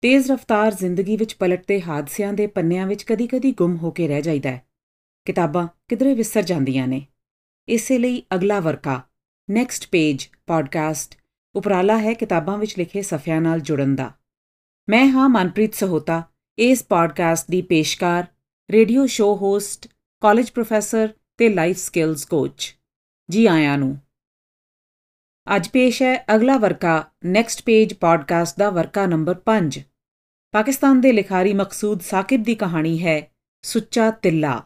[0.00, 4.50] ਤੇਜ਼ ਰਫ਼ਤਾਰ ਜ਼ਿੰਦਗੀ ਵਿੱਚ ਪਲਟਦੇ ਹਾਦਸਿਆਂ ਦੇ ਪੰਨਿਆਂ ਵਿੱਚ ਕਦੀ-ਕਦੀ ਗੁੰਮ ਹੋ ਕੇ ਰਹਿ ਜਾਂਦਾ
[4.50, 4.66] ਹੈ।
[5.24, 7.06] ਕਿਤਾਬਾਂ ਕਿਧਰੇ ਵਿਸਰ ਜਾਂਦੀਆਂ ਨੇ।
[7.68, 9.02] ਇਸੇ ਲਈ ਅਗਲਾ ਵਰਕਾ
[9.50, 11.18] ਨੈਕਸਟ ਪੇਜ ਪੋਡਕਾਸਟ
[11.54, 14.12] ਉਪਰਾਲਾ ਹੈ ਕਿਤਾਬਾਂ ਵਿੱਚ ਲਿਖੇ ਸਫ਼ਿਆਂ ਨਾਲ ਜੁੜਨ ਦਾ।
[14.88, 16.22] ਮੈਂ ਹਾਂ ਮਨਪ੍ਰੀਤ ਸਹੋਤਾ,
[16.58, 18.26] ਇਸ ਪੋਡਕਾਸਟ ਦੀ ਪੇਸ਼ਕਾਰ,
[18.70, 19.88] radio show host,
[20.20, 22.76] college professor ਤੇ ਲਾਈਫ ਸਕਿੱਲਸ ਕੋਚ।
[23.30, 23.98] ਜੀ ਆਇਆਂ ਨੂੰ।
[25.56, 29.87] ਅੱਜ ਪੇਸ਼ ਹੈ ਅਗਲਾ ਵਰਕਾ ਨੈਕਸਟ ਪੇਜ ਪੋਡਕਾਸਟ ਦਾ ਵਰਕਾ ਨੰਬਰ 5
[30.52, 33.30] ਪਾਕਿਸਤਾਨ ਦੇ ਲਿਖਾਰੀ ਮਕਸੂਦ ਸਾਕਿਬ ਦੀ ਕਹਾਣੀ ਹੈ,
[33.62, 34.62] ਸੁੱਚਾ ਤਿੱਲਾ।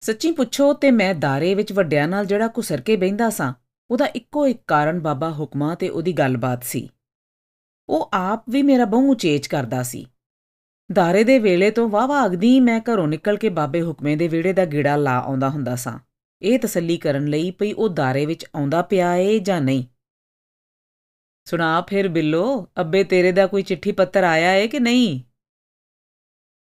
[0.00, 3.54] ਸੱਚੀ ਪੁੱਛੋ ਤੇ ਮੈਂ ਦਾਰੇ ਵਿੱਚ ਵੱਡਿਆਂ ਨਾਲ ਜਿਹੜਾ ਕੁਸਰ ਕੇ ਬੈੰਦਾ ਸਾਂ,
[3.90, 6.90] ਉਹਦਾ ਇੱਕੋ ਇੱਕ ਕਾਰਨ ਬਾਬਾ ਹੁਕਮਾ ਤੇ ਉਹਦੀ ਗੱਲਬਾਤ ਸੀ।
[7.88, 10.06] ਉਹ ਆਪ ਵੀ ਮੇਰਾ ਬਹੁ ਚੇਚ ਕਰਦਾ ਸੀ।
[10.92, 14.64] ਦਾਰੇ ਦੇ ਵੇਲੇ ਤੋਂ ਵਾਵਾ ਅਗਦੀ ਮੈਂ ਘਰੋਂ ਨਿਕਲ ਕੇ ਬਾਬੇ ਹੁਕਮੇ ਦੇ ਵਿਹੜੇ ਦਾ
[14.64, 15.98] ਗਿੜਾ ਲਾ ਆਉਂਦਾ ਹੁੰਦਾ ਸਾਂ।
[16.42, 19.84] ਇਹ ਤਸੱਲੀ ਕਰਨ ਲਈ ਪਈ ਉਹ ਦਾਰੇ ਵਿੱਚ ਆਉਂਦਾ ਪਿਆ ਏ ਜਾਂ ਨਹੀਂ।
[21.50, 25.20] ਸੁਣਾ ਫਿਰ ਬਿੱਲੋ, ਅੱਬੇ ਤੇਰੇ ਦਾ ਕੋਈ ਚਿੱਠੀ ਪੱਤਰ ਆਇਆ ਏ ਕਿ ਨਹੀਂ?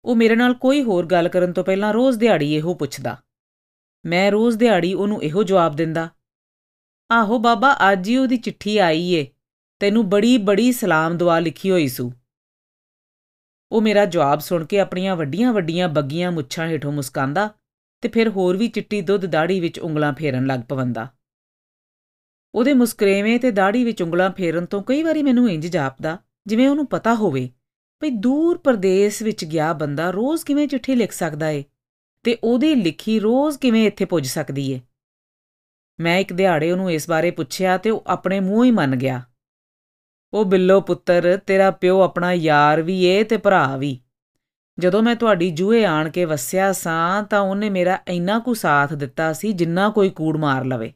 [0.05, 3.15] ਉਹ ਮੇਰੇ ਨਾਲ ਕੋਈ ਹੋਰ ਗੱਲ ਕਰਨ ਤੋਂ ਪਹਿਲਾਂ ਰੋਜ਼ ਦਿਹਾੜੀ ਇਹੋ ਪੁੱਛਦਾ।
[4.05, 6.07] ਮੈਂ ਰੋਜ਼ ਦਿਹਾੜੀ ਉਹਨੂੰ ਇਹੋ ਜਵਾਬ ਦਿੰਦਾ,
[7.10, 9.27] ਆਹੋ ਬਾਬਾ, ਅੱਜ ਹੀ ਉਹਦੀ ਚਿੱਠੀ ਆਈ ਏ,
[9.82, 12.12] ਤੈਨੂੰ ਬੜੀ ਬੜੀ ਸਲਾਮ ਦੁਆ ਲਿਖੀ ਹੋਈ ਸੂ।
[13.71, 17.49] ਉਹ ਮੇਰਾ ਜਵਾਬ ਸੁਣ ਕੇ ਆਪਣੀਆਂ ਵੱਡੀਆਂ ਵੱਡੀਆਂ ਬੱਗੀਆਂ ਮੁੱਛਾਂ ਹੇਠੋਂ ਮੁਸਕਾਂਦਾ
[18.04, 21.07] ਤੇ ਫਿਰ ਹੋਰ ਵੀ ਚਿੱਟੀ ਦੁੱਧ ਦਾੜੀ ਵਿੱਚ ਉਂਗਲਾਂ ਫੇਰਨ ਲੱਗ ਪਵੰਦਾ।
[22.55, 26.85] ਉਹਦੇ ਮੁਸਕਰੇਵੇਂ ਤੇ ਦਾੜੀ ਵਿੱਚ ਉਂਗਲਾਂ ਫੇਰਨ ਤੋਂ ਕਈ ਵਾਰੀ ਮੈਨੂੰ ਇੰਜ ਜਾਪਦਾ, ਜਿਵੇਂ ਉਹਨੂੰ
[26.85, 27.49] ਪਤਾ ਹੋਵੇ,
[27.99, 31.63] ਭਈ ਦੂਰ ਪ੍ਰਦੇਸ਼ ਵਿੱਚ ਗਿਆ ਬੰਦਾ ਰੋਜ਼ ਕਿਵੇਂ ਚਿੱਠੀ ਲਿਖ ਸਕਦਾ ਏ?
[32.24, 34.82] ਤੇ ਉਹਦੀ ਲਿਖੀ ਰੋਜ਼ ਕਿਵੇਂ ਇੱਥੇ ਪੁੱਜ ਸਕਦੀ ਏ?
[35.99, 39.22] ਮੈਂ ਇੱਕ ਦਿਹਾੜੇ ਉਹਨੂੰ ਇਸ ਬਾਰੇ ਪੁੱਛਿਆ ਤੇ ਉਹ ਆਪਣੇ ਮੂੰਹ ਹੀ ਮੰਨ ਗਿਆ।
[40.34, 43.99] ਉਹ ਬਿੱਲੋ ਪੁੱਤਰ, ਤੇਰਾ ਪਿਓ ਆਪਣਾ ਯਾਰ ਵੀ ਏ ਤੇ ਭਰਾ ਵੀ।
[44.79, 49.34] ਜਦੋਂ ਮੈਂ ਤੁਹਾਡੀ ਜੂਹੇ ਆਣ ਕੇ ਵਸਿਆ ਸਾਂ ਤਾਂ ਉਹਨੇ ਮੇਰਾ ਇੰਨਾ ਕੁ ਸਾਥ ਦਿੱਤਾ
[49.34, 50.94] ਸੀ ਜਿੰਨਾ ਕੋਈ ਕੂੜ ਮਾਰ ਲਵੇ।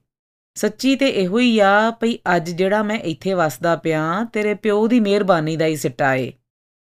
[0.55, 4.99] ਸੱਚੀ ਤੇ ਇਹੋ ਹੀ ਆ ਭਈ ਅੱਜ ਜਿਹੜਾ ਮੈਂ ਇੱਥੇ ਵਸਦਾ ਪਿਆ, ਤੇਰੇ ਪਿਓ ਦੀ
[4.99, 6.31] ਮਿਹਰਬਾਨੀ ਦਾ ਹੀ ਸਿੱਟਾ ਏ।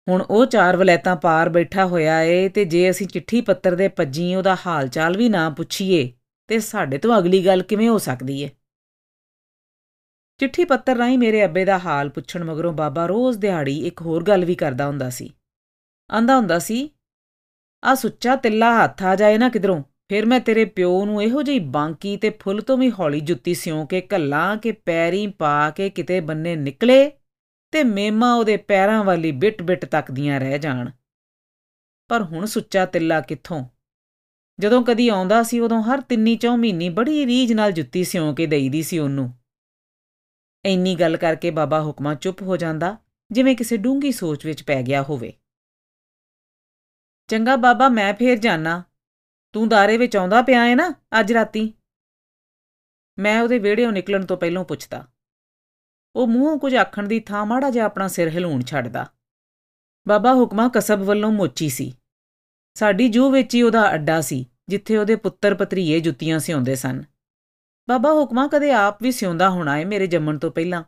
[0.08, 4.34] ਹੁਣ ਉਹ ਚਾਰ ਵਲੈਤਾਂ ਪਾਰ ਬੈਠਾ ਹੋਇਆ ਏ ਤੇ ਜੇ ਅਸੀਂ ਚਿੱਠੀ ਪੱਤਰ ਦੇ ਪੱਜੀ
[4.36, 6.12] ਉਹਦਾ ਹਾਲ ਚਾਲ ਵੀ ਨਾ ਪੁੱਛੀਏ,
[6.50, 8.50] ਤੇ ਸਾਡੇ ਤੋਂ ਅਗਲੀ ਗੱਲ ਕਿਵੇਂ ਹੋ ਸਕਦੀ ਏ?
[10.40, 14.46] ਚਿੱਠੀ ਪੱਤਰ ਰਾਹੀਂ ਮੇਰੇ ਅੱਬੇ ਦਾ ਹਾਲ ਪੁੱਛਣ ਮਗਰੋਂ ਬਾਬਾ ਰੋਜ਼ ਦਿਹਾੜੀ ਇੱਕ ਹੋਰ ਗੱਲ
[14.46, 15.30] ਵੀ ਕਰਦਾ ਹੁੰਦਾ ਸੀ।
[16.10, 16.90] ਆਂਦਾ ਹੁੰਦਾ ਸੀ,
[17.84, 19.82] ਆ ਸੁੱਚਾ ਤਿੱਲਾ ਹੱਥ ਆ ਜਾਏ ਨਾ ਕਿਧਰੋਂ?
[20.10, 23.88] ਫਿਰ ਮੈਂ ਤੇਰੇ ਪਿਓ ਨੂੰ ਇਹੋ ਜਿਹੀ ਬਾਂਕੀ ਤੇ ਫੁੱਲ ਤੋਂ ਵੀ ਹੌਲੀ ਜੁੱਤੀ ਸਿਉਂ
[23.88, 27.12] ਕੇ ਕੱਲਾਂ ਕਿ ਪੈਰੀਂ ਪਾ ਕੇ ਕਿਤੇ ਬੰਨੇ ਨਿਕਲੇ
[27.72, 30.90] ਤੇ ਮੇਮਾ ਉਹਦੇ ਪੈਰਾਂ ਵਾਲੀ ਬਿਟ-ਬਿਟ ਤੱਕਦੀਆਂ ਰਹਿ ਜਾਣ।
[32.08, 33.66] ਪਰ ਹੁਣ ਸੁੱਚਾ ਤਿੱਲਾ ਕਿੱਥੋਂ?
[34.60, 38.46] ਜਦੋਂ ਕਦੀ ਆਉਂਦਾ ਸੀ ਉਦੋਂ ਹਰ ਤਿੰਨੀ ਚੌ ਮਹੀਨੀ ਬੜੀ ਰੀਝ ਨਾਲ ਜੁੱਤੀ ਸਿਉਂ ਕੇ
[38.46, 39.34] ਦੇਈਦੀ ਸੀ ਉਹਨੂੰ।
[40.66, 42.98] ਇੰਨੀ ਗੱਲ ਕਰਕੇ ਬਾਬਾ ਹੁਕਮਾ ਚੁੱਪ ਹੋ ਜਾਂਦਾ,
[43.32, 45.34] ਜਿਵੇਂ ਕਿਸੇ ਡੂੰਗੀ ਸੋਚ ਵਿੱਚ ਪੈ ਗਿਆ ਹੋਵੇ।
[47.28, 48.84] ਚੰਗਾ ਬਾਬਾ, ਮੈਂ ਫੇਰ ਜਾਣਾ
[49.54, 51.74] ਤੂੰ ਦਾਰੇ ਵਿੱਚ ਆਉਂਦਾ ਪਿਆ ਏ ਨਾ ਅੱਜ ਰਾਤੀ?
[53.20, 55.08] ਮੈਂ ਉਹਦੇ ਵਿਹੜੇੋਂ ਨਿਕਲਣ ਤੋਂ ਪਹਿਲਾਂ ਪੁੱਛਦਾ।
[56.16, 59.06] ਉਹ ਮੂੰਹੋਂ ਕੁਝ ਆਖਣ ਦੀ ਥਾਂ ਮਾੜਾ ਜਿਹਾ ਆਪਣਾ ਸਿਰ ਹਿਲਾਉਣ ਛੱਡਦਾ।
[60.08, 61.94] ਬਾਬਾ ਹੁਕਮਾ ਕਸਬ ਵੱਲੋਂ ਮੋਚੀ ਸੀ।
[62.74, 67.04] ਸਾਡੀ ਜੂ ਵਿੱਚ ਹੀ ਉਹਦਾ ਅੱਡਾ ਸੀ, ਜਿੱਥੇ ਉਹਦੇ ਪੁੱਤਰ ਪਤਰੀਏ ਜੁੱਤੀਆਂ ਸਿਉਂਦੇ ਸਨ।
[67.90, 70.84] ਬਾਬਾ ਹੁਕਮਾ ਕਦੇ ਆਪ ਵੀ ਸਿਉਂਦਾ ਹੋਣਾ ਏ ਮੇਰੇ ਜੰਮਣ ਤੋਂ ਪਹਿਲਾਂ।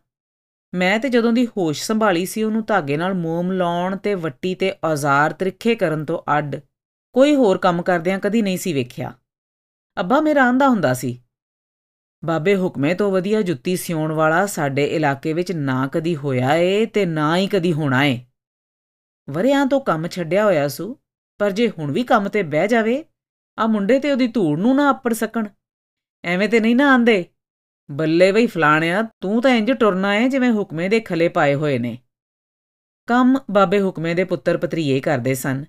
[0.76, 4.74] ਮੈਂ ਤੇ ਜਦੋਂ ਦੀ ਹੋਸ਼ ਸੰਭਾਲੀ ਸੀ ਉਹਨੂੰ ਧਾਗੇ ਨਾਲ ਮੋਮ ਲਾਉਣ ਤੇ ਵੱਟੀ ਤੇ
[4.84, 6.56] ਔਜ਼ਾਰ ਤ੍ਰਿਖੇ ਕਰਨ ਤੋਂ ਅੱਡ
[7.16, 9.14] ਕੋਈ ਹੋਰ ਕੰਮ ਕਰਦਿਆਂ ਕਦੀ ਨਹੀਂ ਸੀ ਵੇਖਿਆ।
[9.98, 11.20] ਅੱਬਾ ਮੇਰਾ ਆਂਦਾ ਹੁੰਦਾ ਸੀ,
[12.24, 17.06] ਬਾਬੇ, ਹੁਕਮੇ ਤੋਂ ਵਧੀਆ ਜੁੱਤੀ ਸਿਉਣ ਵਾਲਾ ਸਾਡੇ ਇਲਾਕੇ ਵਿੱਚ ਨਾ ਕਦੀ ਹੋਇਆ ਏ ਤੇ
[17.06, 18.20] ਨਾ ਹੀ ਕਦੀ ਹੋਣਾ ਏ।
[19.28, 20.96] ਵਰਿਆਂ ਤੋਂ ਕੰਮ ਛੱਡਿਆ ਹੋਇਆ ਸੂ,
[21.40, 23.04] ਪਰ ਜੇ ਹੁਣ ਵੀ ਕੰਮ ਤੇ ਬਹਿ ਜਾਵੇ
[23.58, 25.48] ਆ ਮੁੰਡੇ ਤੇ ਉਹਦੀ ਧੂੜ ਨੂੰ ਨਾ ਅੱਪੜ ਸਕਣ।
[26.24, 27.26] ਐਵੇਂ ਤੇ ਨਹੀਂ ਨਾ ਆਂਦੇ,
[27.90, 31.98] ਬੱਲੇ ਬਈ ਫਲਾਣਿਆ, ਤੂੰ ਤਾਂ ਇੰਜ ਟੁਰਨਾ ਏ ਜਿਵੇਂ ਹੁਕਮੇ ਦੇ ਖਲੇ ਪਾਏ ਹੋਏ ਨੇ।
[33.08, 35.64] ਕੰਮ ਬਾਬੇ ਹੁਕਮੇ ਦੇ ਪੁੱਤਰ ਪਤਰੀਏ ਕਰਦੇ ਸਨ।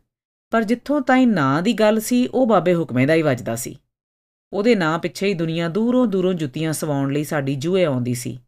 [0.53, 3.79] ਪਰ ਜਿੱਥੋਂ ਤਾਈਂ ਨਾਂ ਦੀ ਗੱਲ ਸੀ, ਉਹ ਬਾਬੇ ਹੁਕਮੇ ਦਾ ਹੀ ਵੱਜਦਾ ਸੀ।
[4.53, 8.39] ਉਹਦੇ ਨਾਂ ਪਿੱਛੇ ਹੀ ਦੁਨੀਆ ਦੂਰੋਂ ਦੂਰੋਂ ਜੁੱਤੀਆਂ ਸਵਾਉਣ ਲਈ ਸਾਡੀ ਜੂਏ ਆਉਂਦੀ ਸੀ।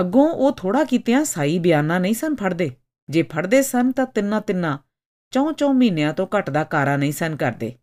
[0.00, 2.70] ਅੱਗੋਂ ਉਹ ਥੋੜਾ ਕੀਤਿਆਂ ਸਾਈ ਬਿਆਨਾ ਨਹੀਂ ਸਨ ਫੜਦੇ।
[3.08, 4.78] ਜੇ ਫੜਦੇ ਸਨ ਤਾਂ ਤਿੰਨਾ ਤਿੰਨਾ,
[5.30, 7.74] ਚੌਂ ਚੌਂ ਮਹੀਨਿਆਂ ਤੋਂ ਘੱਟ ਦਾ ਕਾਰਾ ਨਹੀਂ ਸਨ ਕਰਦੇ।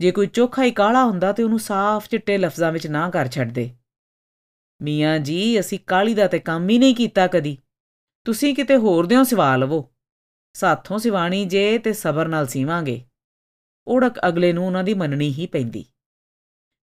[0.00, 3.70] ਜੇ ਕੋਈ ਚੋਖਾ ਹੀ ਕਾਲਾ ਹੁੰਦਾ ਤੇ ਉਹਨੂੰ ਸਾਫ਼ ਚਿੱਟੇ ਲਫ਼ਜ਼ਾਂ ਵਿੱਚ ਨਾ ਕਰ ਛੱਡਦੇ।
[4.82, 7.58] ਮੀਆਂ ਜੀ, ਅਸੀਂ ਕਾਲੀ ਦਾ ਤੇ ਕੰਮ ਹੀ ਨਹੀਂ ਕੀਤਾ ਕਦੀ।
[8.24, 9.88] ਤੁਸੀਂ ਕਿਤੇ ਹੋਰ ਦਿਓ ਸਿਵਾ ਲਵੋ।
[10.52, 13.04] ਸਾਥੋਂ ਸਿਵਾਣੀ ਜੇ ਤੇ ਸਬਰ ਨਾਲ ਸੀਵਾਂਗੇ।
[13.88, 15.84] ਓੜਕ ਅਗਲੇ ਨੂੰ ਉਹਨਾਂ ਦੀ ਮੰਨਣੀ ਹੀ ਪੈਂਦੀ।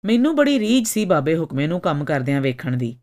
[0.06, 3.00] ਮੈਨੂੰ ਬੜੀ ਰੀਝ ਸੀ ਬਾਬੇ ਹੁਕਮੇ ਨੂੰ ਕੰਮ ਕਰਦਿਆਂ ਵੇਖਣ ਦੀ।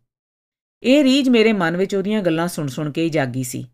[0.83, 3.67] ਇਹ ਰੀਝ ਮੇਰੇ ਮਨ ਵਿੱਚ ਉਹਦੀਆਂ ਗੱਲਾਂ ਸੁਣ-ਸੁਣ ਕੇ ਹੀ ਜਾਗੀ ਸੀ।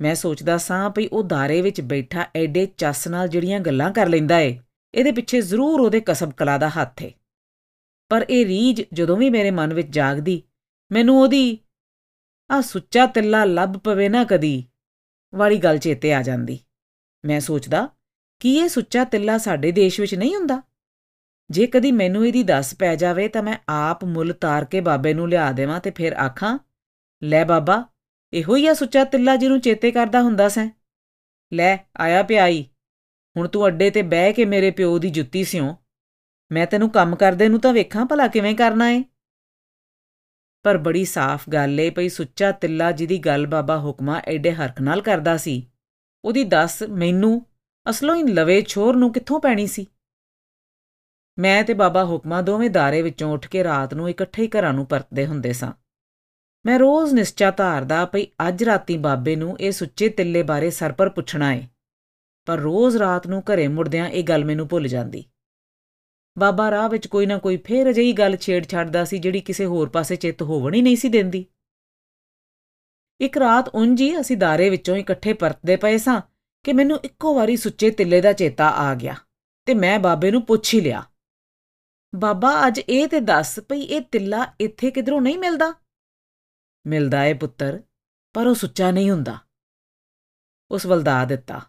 [0.00, 4.38] ਮੈਂ ਸੋਚਦਾ ਸਾਂ ਭਈ ਉਹ ਧਾਰੇ ਵਿੱਚ ਬੈਠਾ ਐਡੇ ਚੱਸ ਨਾਲ ਜਿਹੜੀਆਂ ਗੱਲਾਂ ਕਰ ਲੈਂਦਾ
[4.38, 4.60] ਏ,
[4.94, 7.12] ਇਹਦੇ ਪਿੱਛੇ ਜ਼ਰੂਰ ਉਹਦੇ ਕਸਬ ਕਲਾ ਦਾ ਹੱਥ ਏ।
[8.08, 10.42] ਪਰ ਇਹ ਰੀਝ ਜਦੋਂ ਵੀ ਮੇਰੇ ਮਨ ਵਿੱਚ ਜਾਗਦੀ,
[10.92, 11.58] ਮੈਨੂੰ ਉਹਦੀ
[12.50, 14.64] ਆ ਸੁੱਚਾ ਤਿੱਲਾ ਲੱਭ ਪਵੇ ਨਾ ਕਦੀ
[15.34, 16.58] ਵਾਲੀ ਗੱਲ ਚੇਤੇ ਆ ਜਾਂਦੀ।
[17.24, 17.88] ਮੈਂ ਸੋਚਦਾ,
[18.40, 20.62] ਕੀ ਇਹ ਸੁੱਚਾ ਤਿੱਲਾ ਸਾਡੇ ਦੇਸ਼ ਵਿੱਚ ਨਹੀਂ ਹੁੰਦਾ?
[21.50, 25.28] ਜੇ ਕਦੀ ਮੈਨੂੰ ਇਹਦੀ ਦੱਸ ਪੈ ਜਾਵੇ ਤਾਂ ਮੈਂ ਆਪ ਮੁੱਲ ਤਾਰ ਕੇ ਬਾਬੇ ਨੂੰ
[25.28, 26.58] ਲਿਆ ਦੇਵਾਂ ਤੇ ਫਿਰ ਆਖਾਂ,
[27.22, 27.84] ਲੈ ਬਾਬਾ,
[28.32, 30.68] ਇਹੋ ਹੀ ਆ ਸੁੱਚਾ ਤਿੱਲਾ ਜਿਹਨੂੰ ਚੇਤੇ ਕਰਦਾ ਹੁੰਦਾ ਸੈਂ।
[31.52, 32.64] ਲੈ, ਆਇਆ ਪਿਆਈ,
[33.36, 35.74] ਹੁਣ ਤੂੰ ਅੱਡੇ ਤੇ ਬਹਿ ਕੇ ਮੇਰੇ ਪਿਓ ਦੀ ਜੁੱਤੀ ਸਿਉ।
[36.52, 39.04] ਮੈਂ ਤੈਨੂੰ ਕੰਮ ਕਰਦੇ ਨੂੰ ਤਾਂ ਵੇਖਾਂ ਭਲਾ ਕਿਵੇਂ ਕਰਨਾ ਏ।
[40.62, 45.02] ਪਰ ਬੜੀ ਸਾਫ਼ ਗੱਲ ਏ ਪਈ ਸੁੱਚਾ ਤਿੱਲਾ ਜਿਹਦੀ ਗੱਲ ਬਾਬਾ ਹੁਕਮਾ ਐਡੇ ਹਰਖ ਨਾਲ
[45.02, 45.70] ਕਰਦਾ ਸੀ।
[46.24, 47.46] ਉਹਦੀ ਦੱਸ, ਮੈਨੂੰ
[47.90, 49.86] ਅਸਲੋਂ ਹੀ ਲਵੇ ਛੋਰ ਨੂੰ ਕਿੱਥੋਂ ਪੈਣੀ ਸੀ?
[51.38, 54.86] ਮੈਂ ਤੇ ਬਾਬਾ ਹੁਕਮਾ ਦੋਵੇਂ ਦਾਰੇ ਵਿੱਚੋਂ ਉੱਠ ਕੇ ਰਾਤ ਨੂੰ ਇਕੱਠੇ ਹੀ ਘਰਾਂ ਨੂੰ
[54.86, 55.72] ਪਰਤਦੇ ਹੁੰਦੇ ਸਾਂ।
[56.66, 61.54] ਮੈਂ ਰੋਜ਼ ਨਿਸ਼ਚਾ ਧਾਰਦਾ ਪਈ ਅੱਜ ਰਾਤੀ ਬਾਬੇ ਨੂੰ ਇਹ ਸੁੱਚੇ ਤਿੱਲੇ ਬਾਰੇ ਸਰਪਰ ਪੁੱਛਣਾ
[61.54, 61.66] ਏ।
[62.46, 65.24] ਪਰ ਰੋਜ਼ ਰਾਤ ਨੂੰ ਘਰੇ ਮੁੜਦਿਆਂ ਇਹ ਗੱਲ ਮੈਨੂੰ ਭੁੱਲ ਜਾਂਦੀ।
[66.38, 69.88] ਬਾਬਾ ਰਾਹ ਵਿੱਚ ਕੋਈ ਨਾ ਕੋਈ ਫੇਰ ਅਜਿਹੀ ਗੱਲ ਛੇੜ ਛੱਡਦਾ ਸੀ ਜਿਹੜੀ ਕਿਸੇ ਹੋਰ
[69.88, 71.46] ਪਾਸੇ ਚਿੱਤ ਹੋਵਣ ਹੀ ਨਹੀਂ ਸੀ ਦਿੰਦੀ।
[73.20, 76.20] ਇੱਕ ਰਾਤ ਉਂਝੀ ਅਸੀਂ ਦਾਰੇ ਵਿੱਚੋਂ ਇਕੱਠੇ ਪਰਤਦੇ ਪਏ ਸਾਂ
[76.64, 79.14] ਕਿ ਮੈਨੂੰ ਇੱਕੋ ਵਾਰੀ ਸੁੱਚੇ ਤਿੱਲੇ ਦਾ ਚੇਤਾ ਆ ਗਿਆ
[79.66, 81.04] ਤੇ ਮੈਂ ਬਾਬੇ ਨੂੰ ਪੁੱਛ ਹੀ ਲਿਆ।
[82.14, 85.74] ਬਾਬਾ, ਅੱਜ ਇਹ ਤੇ ਦੱਸ ਭਈ ਇਹ ਤਿੱਲਾ ਇੱਥੇ ਕਿਧਰੋਂ ਨਹੀਂ ਮਿਲਦਾ?
[86.86, 87.82] ਮਿਲਦਾ ਏ ਪੁੱਤਰ,
[88.34, 89.38] ਪਰ ਉਹ ਸੁੱਚਾ ਨਹੀਂ ਹੁੰਦਾ।
[90.70, 91.60] ਉਸ ਵਲਦਾ ਦਿੱਤਾ।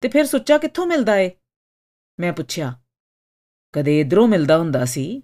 [0.00, 1.30] ਤੇ ਫਿਰ ਸੁੱਚਾ ਕਿੱਥੋਂ ਮਿਲਦਾ ਏ?
[2.20, 2.80] ਮੈਂ ਪੁੱਛਿਆ
[3.74, 5.22] ਕਦੇ ਇਧਰੋਂ ਮਿਲਦਾ ਹੁੰਦਾ ਸੀ।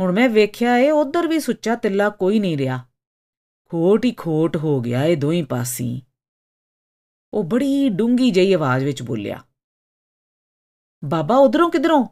[0.00, 2.78] ਹੁਣ ਮੈਂ ਵੇਖਿਆ ਏ ਉਧਰ ਵੀ ਸੁੱਚਾ ਤਿੱਲਾ ਕੋਈ ਨਹੀਂ ਰਿਹਾ।
[3.70, 6.02] ਖੋਟ ਹੀ ਖੋਟ ਹੋ ਗਿਆ ਏ ਦੋਹੀਂ ਪਾਸੀ।
[7.32, 9.42] ਉਹ ਬੜੀ ਡੂੰਗੀ ਜਿਹੀ ਆਵਾਜ਼ ਵਿੱਚ ਬੋਲਿਆ,
[11.02, 12.04] ਬਾਬਾ, ਉਧਰੋਂ ਕਿਧਰੋਂ?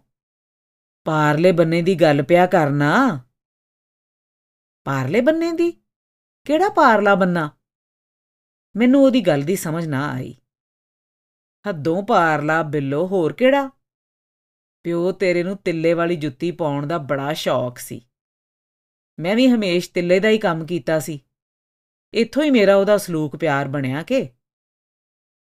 [1.06, 3.20] ਪਾਰਲੇ ਬੰਨੇ ਦੀ ਗੱਲ ਪਿਆ ਕਰਨਾ।
[4.86, 5.70] ਪਾਰਲੇ ਬੰਨੇ ਦੀ?
[6.46, 7.50] ਕਿਹੜਾ ਪਾਰਲਾ ਬੰਨਾ?
[8.76, 10.34] ਮੈਨੂੰ ਉਹਦੀ ਗੱਲ ਦੀ ਸਮਝ ਨਾ ਆਈ।
[11.68, 13.70] ਹੱਦੋਂ ਪਾਰਲਾ ਬਿੱਲੋ, ਹੋਰ ਕਿਹੜਾ?
[14.82, 18.06] ਪਿਓ ਤੇਰੇ ਨੂੰ ਤਿੱਲੇ ਵਾਲੀ ਜੁੱਤੀ ਪਾਉਣ ਦਾ ਬੜਾ ਸ਼ੌਕ ਸੀ।
[19.20, 21.20] ਮੈਂ ਵੀ ਹਮੇਸ਼ ਤਿੱਲੇ ਦਾ ਹੀ ਕੰਮ ਕੀਤਾ ਸੀ।
[22.12, 24.28] ਇੱਥੋਂ ਹੀ ਮੇਰਾ ਉਹਦਾ ਸਲੂਕ ਪਿਆਰ ਬਣਿਆ ਕਿ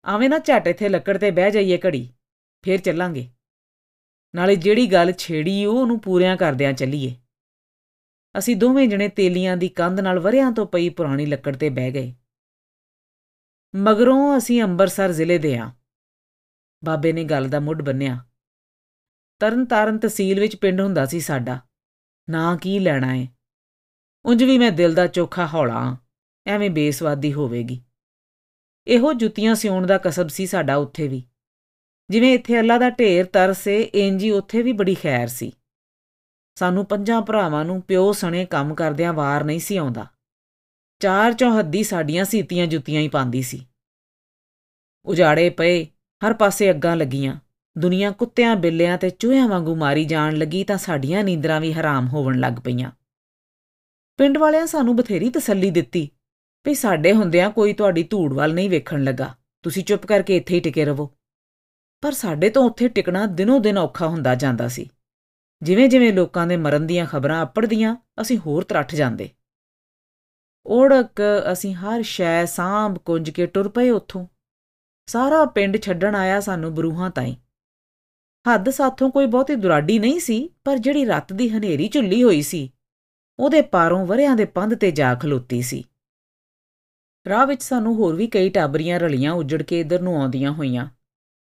[0.05, 2.13] ਆਵੇਂ ਨਾ ਝਟ ਇੱਥੇ ਲੱਕੜ ਤੇ ਬਹਿ ਜਾਈਏ ਘੜੀ,
[2.63, 3.29] ਫੇਰ ਚੱਲਾਂਗੇ।
[4.35, 7.15] ਨਾਲੇ ਜਿਹੜੀ ਗੱਲ ਛੇੜੀ ਉਹ ਉਹਨੂੰ ਪੂਰਿਆਂ ਕਰਦਿਆਂ ਚੱਲੀਏ।
[8.37, 12.15] ਅਸੀਂ ਦੋਵੇਂ ਜਣੇ ਤੇਲੀਆਂ ਦੀ ਕੰਧ ਨਾਲ ਵਰਿਆਂ ਤੋਂ ਪਈ ਪੁਰਾਣੀ ਲੱਕੜ ਤੇ ਬਹਿ ਗਏ।
[13.75, 15.71] ਮਗਰੋਂ ਅਸੀਂ ਅੰਬਰਸਰ ਜ਼ਿਲ੍ਹੇ ਦੇ ਆ।
[16.85, 18.25] ਬਾਬੇ ਨੇ ਗੱਲ ਦਾ ਮੁੱਢ ਬੰਨਿਆ।
[19.41, 21.59] ਤਰਨਤਾਰਨ ਤਹਿਸੀਲ ਵਿੱਚ ਪਿੰਡ ਹੁੰਦਾ ਸੀ ਸਾਡਾ।
[22.29, 23.27] ਨਾ ਕੀ ਲੈਣਾ ਏ?
[24.25, 25.97] ਉਂਝ ਵੀ ਮੈਂ ਦਿਲ ਦਾ ਚੋਖਾ ਹੌਲਾ
[26.47, 27.83] ਐਵੇਂ ਬੇਸਵਾਦੀ ਹੋਵੇਗੀ।
[28.87, 31.23] ਇਹੋ ਜੁੱਤੀਆਂ ਸਿਉਣ ਦਾ ਕਸਬ ਸੀ ਸਾਡਾ ਉੱਥੇ ਵੀ।
[32.09, 35.51] ਜਿਵੇਂ ਇੱਥੇ ਅੱਲਾ ਦਾ ਢੇਰ ਤਰਸੇ ਇੰਜੀ ਉੱਥੇ ਵੀ ਬੜੀ ਖੈਰ ਸੀ।
[36.55, 40.07] ਸਾਨੂੰ ਪੰਜਾਂ ਭਰਾਵਾਂ ਨੂੰ ਪਿਓ ਸਣੇ ਕੰਮ ਕਰਦਿਆਂ ਵਾਰ ਨਹੀਂ ਸੀ ਆਉਂਦਾ।
[40.99, 43.65] ਚਾਰ ਚੌਹੱਦੀ ਸਾਡੀਆਂ ਸੀਤੀਆਂ ਜੁੱਤੀਆਂ ਹੀ ਪਾਉਂਦੀ ਸੀ।
[45.05, 45.87] ਉਜਾੜੇ ਪਏ,
[46.27, 47.39] ਹਰ ਪਾਸੇ ਅੱਗਾਂ ਲੱਗੀਆਂ।
[47.77, 52.39] ਦੁਨੀਆ ਕੁੱਤਿਆਂ, ਬਿੱਲਿਆਂ ਤੇ ਚੂਹਿਆਂ ਵਾਂਗੂ ਮਾਰੀ ਜਾਣ ਲੱਗੀ ਤਾਂ ਸਾਡੀਆਂ ਨੀਂਦਰਾਂ ਵੀ ਹਰਾਮ ਹੋਵਣ
[52.39, 52.91] ਲੱਗ ਪਈਆਂ।
[54.17, 56.09] ਪਿੰਡ ਵਾਲਿਆਂ ਸਾਨੂੰ ਬਥੇਰੀ ਤਸੱਲੀ ਦਿੱਤੀ
[56.65, 60.59] ਵੀ ਸਾਡੇ ਹੁੰਦਿਆਂ ਕੋਈ ਤੁਹਾਡੀ ਧੂੜ ਵੱਲ ਨਹੀਂ ਵੇਖਣ ਲੱਗਾ। ਤੁਸੀਂ ਚੁੱਪ ਕਰਕੇ ਇੱਥੇ ਹੀ
[60.59, 61.11] ਟਿਕੇ ਰਹੋ।
[62.01, 64.89] ਪਰ ਸਾਡੇ ਤੋਂ ਉੱਥੇ ਟਿਕਣਾ ਦਿਨੋ ਦਿਨ ਔਖਾ ਹੁੰਦਾ ਜਾਂਦਾ ਸੀ।
[65.61, 69.29] ਜਿਵੇਂ-ਜਿਵੇਂ ਲੋਕਾਂ ਦੇ ਮਰਨ ਦੀਆਂ ਖਬਰਾਂ ਅੱਪੜਦੀਆਂ, ਅਸੀਂ ਹੋਰ ਤਰੱਠ ਜਾਂਦੇ।
[70.67, 71.21] ਓੜਕ,
[71.51, 74.27] ਅਸੀਂ ਹਰ ਸ਼ੈ ਸਾਂਭ ਕੁੰਜ ਕੇ ਟੁਰ ਪਏ ਉੱਥੋਂ।
[75.05, 77.35] ਸਾਰਾ ਪਿੰਡ ਛੱਡਣ ਆਇਆ ਸਾਨੂੰ ਬਰੂਹਾਂ ਤਾਈਂ।
[78.47, 82.73] ਹੱਦ ਸਾਥੋਂ ਕੋਈ ਬਹੁਤੀ ਦੁਰਾਡੀ ਨਹੀਂ ਸੀ, ਪਰ ਜਿਹੜੀ ਰੱਤ ਦੀ ਹਨੇਰੀ ਝੁੱਲੀ ਹੋਈ ਸੀ,
[83.39, 85.83] ਉਹਦੇ ਪਾਰੋਂ ਵਰਿਆਂ ਦੇ ਪੰਧ ਤੇ ਜਾ ਖਲੋਤੀ ਸੀ।
[87.29, 90.89] ਰਾਹ ਵਿੱਚ ਸਾਨੂੰ ਹੋਰ ਵੀ ਕਈ ਟਾਬਰੀਆਂ ਰਲੀਆਂ ਉੱਜੜ ਕੇ ਇਧਰ ਨੂੰ ਆਉਂਦੀਆਂ ਹੋਈਆਂ।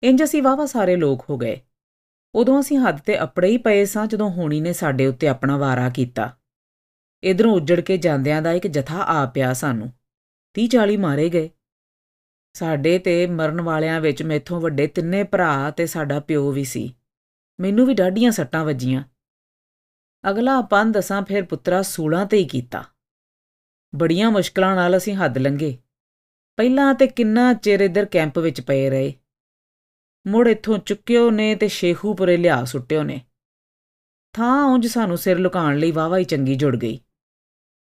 [0.04, 1.62] ਇੰਜ ਅਸੀਂ ਵਾਵਾ ਸਾਰੇ ਲੋਕ ਹੋ ਗਏ।
[2.36, 5.90] ਉਦੋਂ ਅਸੀਂ ਹੱਦ ਤੇ ਅਪੜੇ ਹੀ ਪਏ ਸਾਂ ਜਦੋਂ ਹੋਣੀ ਨੇ ਸਾਡੇ ਉੱਤੇ ਆਪਣਾ ਵਾਰਾ
[5.90, 6.38] ਕੀਤਾ।
[7.24, 9.92] ਇਧਰੋਂ ਉੱਜੜ ਕੇ ਜਾਂਦਿਆਂ ਦਾ ਇੱਕ ਜਥਾ ਆ ਪਿਆ ਸਾਨੂੰ।
[10.54, 11.50] 30 40 ਮਾਰੇ ਗਏ।
[12.54, 16.96] ਸਾਡੇ ਤੇ ਮਰਨ ਵਾਲਿਆਂ ਵਿੱਚ ਮੈਥੋਂ ਵੱਡੇ ਤਿੰਨੇ ਭਰਾ ਤੇ ਸਾਡਾ ਪਿਓ ਵੀ ਸੀ।
[17.60, 19.04] ਮੈਨੂੰ ਵੀ ਡਾਢੀਆਂ ਸੱਟਾਂ ਵੱਜੀਆਂ।
[20.30, 22.84] ਅਗਲਾ ਪੰਨ ਦਸਾਂ ਫਿਰ ਪੁੱਤਰਾ ਸੂਲਾਂ ਤੇ ਹੀ ਕੀਤਾ।
[23.96, 25.78] ਬੜੀਆਂ ਮੁਸ਼ਕਲਾਂ ਨਾਲ ਅਸੀਂ ਹੱਦ ਲੰਘੇ।
[26.58, 29.14] ਪਹਿਲਾਂ ਤੇ ਕਿੰਨਾ ਚਿਰ ਇਧਰ ਕੈਂਪ ਵਿੱਚ ਪਏ ਰਹੇ।
[30.28, 33.26] ਮੁੜ ਇੱਥੋਂ ਚੁੱਕਿਓ ਨੇ ਤੇ ਸ਼ੇਖੂਪੁਰੇ ਲਿਆ ਸੁੱਟਿਓ ਨੇ।
[34.34, 37.00] ਥਾਂ ਉਂਝ ਸਾਨੂੰ ਸਿਰ ਲੁਕਾਉਣ ਲਈ ਵਾਵਾ ਹੀ ਚੰਗੀ ਜੁੜ ਗਈ।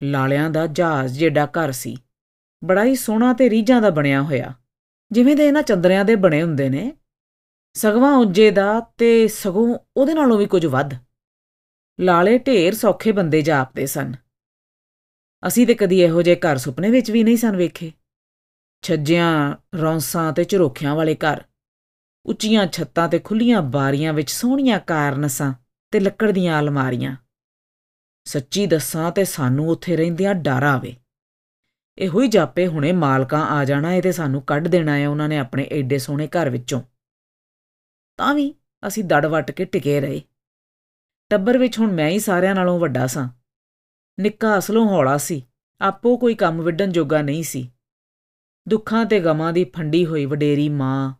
[0.02, 1.96] ਲਾਲਿਆਂ ਦਾ ਜਹਾਜ਼ ਜਿਹੜਾ ਘਰ ਸੀ।
[2.64, 4.54] ਬੜਾ ਹੀ ਸੋਹਣਾ ਤੇ ਰੀਝਾਂ ਦਾ ਬਣਿਆ ਹੋਇਆ।
[5.12, 6.92] ਜਿਵੇਂ ਦੇ ਇਹਨਾਂ ਚੰਦਰਿਆਂ ਦੇ ਬਣੇ ਹੁੰਦੇ ਨੇ।
[7.74, 10.94] ਸਗਵਾ ਉੱਜੇ ਦਾ ਤੇ ਸਗੋਂ ਉਹਦੇ ਨਾਲੋਂ ਵੀ ਕੁਝ ਵੱਧ।
[12.00, 14.14] ਲਾਲੇ ਢੇਰ ਸੌਖੇ ਬੰਦੇ ਜਾਪਦੇ ਸਨ।
[15.46, 17.92] ਅਸੀਂ ਤੇ ਕਦੀ ਇਹੋ ਜਿਹੇ ਘਰ ਸੁਪਨੇ ਵਿੱਚ ਵੀ ਨਹੀਂ ਸਨ ਵੇਖੇ।
[18.82, 21.44] ਛੱਜਿਆਂ, ਰੌਂਸਾਂ ਤੇ ਝਰੋਖਿਆਂ ਵਾਲੇ ਘਰ।
[22.26, 25.54] ਉੱਚੀਆਂ ਛੱਤਾਂ ਤੇ ਖੁੱਲੀਆਂ ਬਾਰੀਆਂ ਵਿੱਚ ਸੋਹਣੀਆਂ ਕਾਰਨਸਾਂ
[25.90, 27.16] ਤੇ ਲੱਕੜ ਦੀਆਂ ਅਲਮਾਰੀਆਂ।
[28.24, 30.96] ਸੱਚੀ ਦੱਸਾਂ ਤੇ ਸਾਨੂੰ ਉੱਥੇ ਰਹਿੰਦਿਆਂ ਡਰ ਆਵੇ।
[31.98, 35.38] ਇਹੋ ਹੀ ਜਾਪੇ ਹੁਣੇ ਮਾਲਕਾਂ ਆ ਜਾਣਾ, ਇਹ ਤੇ ਸਾਨੂੰ ਕੱਢ ਦੇਣਾ ਹੈ ਉਹਨਾਂ ਨੇ
[35.38, 36.82] ਆਪਣੇ ਐਡੇ ਸੋਹਣੇ ਘਰ ਵਿੱਚੋਂ।
[38.18, 38.54] ਤਾਂ ਵੀ
[38.86, 40.22] ਅਸੀਂ ਦੜ ਵੱਟ ਕੇ ਟਿਕੇ ਰਹੇ।
[41.30, 43.28] ਟੱਬਰ ਵਿੱਚ ਹੁਣ ਮੈਂ ਹੀ ਸਾਰਿਆਂ ਨਾਲੋਂ ਵੱਡਾ ਸਾਂ।
[44.20, 45.42] ਨਿੱਕਾ ਅਸਲੋਂ ਹੌਲਾ ਸੀ।
[45.80, 47.70] ਆਪੋ ਕੋਈ ਕੰਮ ਵਿੱਢਣ ਜੋਗਾ ਨਹੀਂ ਸੀ।
[48.68, 51.14] ਦੁੱਖਾਂ ਤੇ ਗਮਾਂ ਦੀ ਫੰਡੀ ਹੋਈ ਵਡੇਰੀ ਮਾਂ,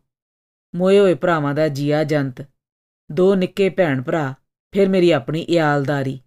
[0.75, 2.45] ਮੋਏ ਹੋਏ ਭਰਾਵਾਂ ਦਾ ਜੀਆ ਜੰਤ,
[3.11, 4.33] ਦੋ ਨਿੱਕੇ ਭੈਣ ਭਰਾ,
[4.73, 6.19] ਫਿਰ ਮੇਰੀ ਆਪਣੀ ਇਆਲਦਾਰੀ।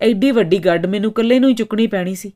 [0.00, 2.32] ਐਡੀ ਵੱਡੀ ਗੱਡ ਮੈਨੂੰ ਇਕੱਲੇ ਨੂੰ ਹੀ ਚੁੱਕਣੀ ਪੈਣੀ ਸੀ।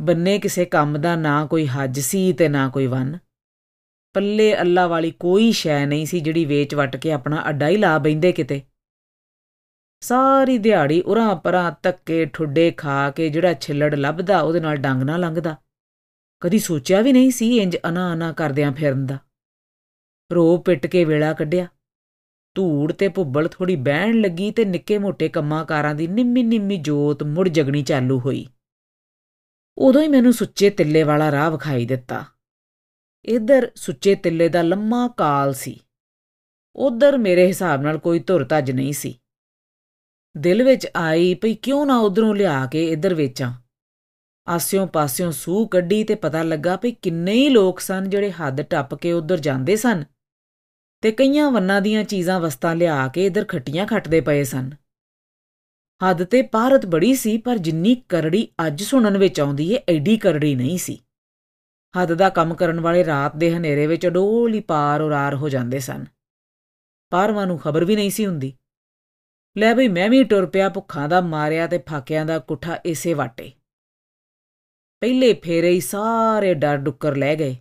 [0.00, 3.18] ਬੰਨੇ ਕਿਸੇ ਕੰਮ ਦਾ ਨਾ ਕੋਈ ਹੱਜ ਸੀ ਤੇ ਨਾ ਕੋਈ ਵੰਨ।
[4.14, 7.98] ਪੱਲੇ ਅੱਲਾ ਵਾਲੀ ਕੋਈ ਸ਼ੈ ਨਹੀਂ ਸੀ ਜਿਹੜੀ ਵੇਚ ਵਟ ਕੇ ਆਪਣਾ ਅੱਡਾ ਹੀ ਲਾ
[7.98, 8.62] ਬੈਂਦੇ ਕਿਤੇ।
[10.00, 15.16] ਸਾਰੀ ਦਿਹਾੜੀ ਉਰਾਂ ਪਰਾਂ ਤੱਕੇ ਠੁੱਡੇ ਖਾ ਕੇ ਜਿਹੜਾ ਛਿੱਲੜ ਲੱਭਦਾ ਉਹਦੇ ਨਾਲ ਡੰਗ ਨਾ
[15.16, 15.56] ਲੰਘਦਾ।
[16.40, 19.18] ਕਦੀ ਸੋਚਿਆ ਵੀ ਨਹੀਂ ਸੀ ਇੰਜ ਅਨਾ ਅਨਾ ਕਰਦਿਆਂ ਫਿਰਨ ਦਾ।
[20.32, 21.68] ਰੋ ਪਿੱਟ ਕੇ ਵੇਲਾ ਕੱਢਿਆ।
[22.54, 27.22] ਧੂੜ ਤੇ ਭੁੱਬਲ ਥੋੜੀ ਬਹਿਣ ਲੱਗੀ ਤੇ ਨਿੱਕੇ ਮੋਟੇ ਕੰਮਾਂ ਕਾਰਾਂ ਦੀ ਨਿੰਮੀ ਨਿੰਮੀ ਜੋਤ
[27.22, 28.46] ਮੁੜ ਜਗਣੀ ਚਾਲੂ ਹੋਈ।
[29.78, 32.24] ਉਦੋਂ ਹੀ ਮੈਨੂੰ ਸੁੱਚੇ ਤਿੱਲੇ ਵਾਲਾ ਰਾਹ ਵਿਖਾਈ ਦਿੱਤਾ।
[33.24, 35.78] ਇੱਧਰ ਸੁੱਚੇ ਤਿੱਲੇ ਦਾ ਲੰਮਾ ਕਾਲ ਸੀ।
[36.76, 39.14] ਉਧਰ ਮੇਰੇ ਹਿਸਾਬ ਨਾਲ ਕੋਈ ਧੁਰ ਤੱਜ ਨਹੀਂ ਸੀ।
[40.34, 43.52] ਦਿਲ ਵਿੱਚ ਆਈ ਭਈ ਕਿਉਂ ਨਾ ਉਧਰੋਂ ਲਿਆ ਕੇ ਇੱਧਰ ਵੇਚਾਂ।
[44.46, 48.94] ਆਸਿਓਂ ਪਾਸਿਓਂ ਸੂ ਕੱਢੀ ਤੇ ਪਤਾ ਲੱਗਾ ਭਈ ਕਿੰਨੇ ਹੀ ਲੋਕ ਸਨ ਜਿਹੜੇ ਹੱਦ ਟੱਪ
[48.94, 50.04] ਕੇ ਉਧਰ ਜਾਂਦੇ ਸਨ
[51.02, 54.70] ਤੇ ਕਈਆਂ ਵੰਨਾਂ ਦੀਆਂ ਚੀਜ਼ਾਂ ਵਸਤਾਂ ਲਿਆ ਕੇ ਇੱਧਰ ਖੱਟੀਆਂ ਖੱਟਦੇ ਪਏ ਸਨ।
[56.02, 60.54] ਹੱਦ ਤੇ ਭਾਰਤ ਬੜੀ ਸੀ, ਪਰ ਜਿੰਨੀ ਕਰੜੀ ਅੱਜ ਸੁਣਨ ਵਿੱਚ ਆਉਂਦੀ ਏ, ਐਡੀ ਕਰੜੀ
[60.54, 61.00] ਨਹੀਂ ਸੀ।
[62.00, 66.04] ਹੱਦ ਦਾ ਕੰਮ ਕਰਨ ਵਾਲੇ ਰਾਤ ਦੇ ਹਨੇਰੇ ਵਿੱਚ ਡੋਲੀ ਪਾਰ ਉਰਾਰ ਹੋ ਜਾਂਦੇ ਸਨ।
[67.10, 68.54] ਪਾਰਵਾਂ ਨੂੰ ਖਬਰ ਵੀ ਨਹੀਂ ਸੀ ਹੁੰਦੀ।
[69.58, 73.52] ਲੈ ਬਈ, ਮੈਂ ਵੀ ਟੁਰ ਪਿਆ, ਭੁੱਖਾਂ ਦਾ ਮਾਰਿਆ ਤੇ ਫਾਕਿਆਂ ਦਾ ਕੁੱਠਾ ਇਸੇ ਵਾਟੇ।
[75.00, 77.56] ਪਹਿਲੇ ਫੇਰੇ ਹੀ ਸਾਰੇ ਡਰ ਡੁੱਕਰ ਲੈ ਗਏ।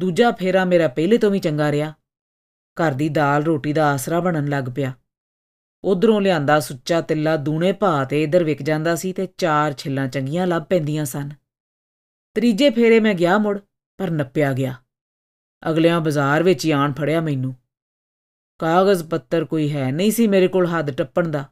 [0.00, 1.94] ਦੂਜਾ ਫੇਰਾ ਮੇਰਾ ਪਹਿਲੇ ਤੋਂ ਵੀ ਚੰਗਾ ਰਿਹਾ।
[2.76, 4.92] ਘਰ ਦੀ ਦਾਲ ਰੋਟੀ ਦਾ ਆਸਰਾ ਬਣਨ ਲੱਗ ਪਿਆ।
[5.84, 10.46] ਉਧਰੋਂ ਲਿਆਂਦਾ ਸੁੱਚਾ ਤਿੱਲਾ ਦੂਣੇ ਭਾ ਤੇ ਇਧਰ ਵਿਕ ਜਾਂਦਾ ਸੀ ਤੇ ਚਾਰ ਛਿੱਲਾਂ ਚੰਗੀਆਂ
[10.46, 11.30] ਲੱਭ ਪੈਂਦੀਆਂ ਸਨ।
[12.34, 13.58] ਤੀਜੇ ਫੇਰੇ ਮੈਂ ਗਿਆ ਮੁੜ,
[13.98, 14.74] ਪਰ ਨੱਪਿਆ ਗਿਆ।
[15.70, 17.54] ਅਗਲਿਆਂ ਬਾਜ਼ਾਰ ਵਿੱਚ ਹੀ ਆਣ ਫੜਿਆ ਮੈਨੂੰ।
[18.58, 21.44] ਕਾਗਜ਼ ਪੱਤਰ ਕੋਈ ਹੈ ਨਹੀਂ ਸੀ ਮੇਰੇ ਕੋਲ ਹੱਦ ਟੱਪਣ ਦਾ।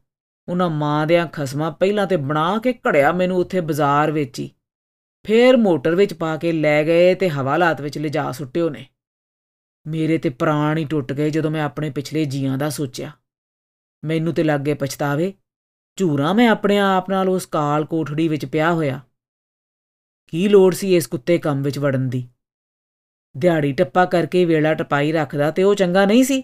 [0.49, 4.51] ਉਹਨਾਂ ਮਾਂ ਦਿਆਂ ਖਸਮਾਂ ਪਹਿਲਾਂ ਤੇ ਬਣਾ ਕੇ ਘੜਿਆ ਮੈਨੂੰ ਉੱਥੇ ਬਾਜ਼ਾਰ ਵਿੱਚ ਹੀ।
[5.27, 8.87] ਫੇਰ ਮੋਟਰ ਵਿੱਚ ਪਾ ਕੇ ਲੈ ਗਏ ਤੇ ਹਵਾਲਾਤ ਵਿੱਚ ਲਿਜਾ ਸੁੱਟਿਓ ਨੇ।
[9.87, 13.13] ਮੇਰੇ ਤੇ ਪ੍ਰਾਣ ਹੀ ਟੁੱਟ ਗਏ ਜਦੋਂ ਮੈਂ ਆਪਣੇ ਪਿਛਲੇ ਜੀਆਂ ਦਾ ਸੋਚਿਆ।
[14.05, 15.35] ਮੈਨੂੰ ਤੇ ਲੱਗੇ ਪਛਤਾਵੇ।
[15.97, 19.01] ਝੂਰਾ ਮੈਂ ਆਪਣੇ ਆਪ ਨਾਲ ਉਸ ਕਾਲ ਕੋਠੜੀ ਵਿੱਚ ਪਿਆ ਹੋਇਆ।
[20.29, 22.29] ਕੀ ਲੋੜ ਸੀ ਇਸ ਕੁੱਤੇ ਕੰਮ ਵਿੱਚ ਵੜਨ ਦੀ?
[23.37, 26.43] ਦਿਹਾੜੀ ਟੱਪਾ ਕਰਕੇ ਵੇਲਾ ਟਪਾਈ ਰੱਖਦਾ ਤੇ ਉਹ ਚੰਗਾ ਨਹੀਂ ਸੀ।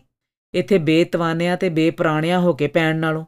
[0.54, 3.24] ਇੱਥੇ ਬੇਤਵਾਨਿਆਂ ਤੇ ਬੇਪਰਾਣਿਆਂ ਹੋ ਕੇ ਪੈਣ ਨਾਲੋਂ।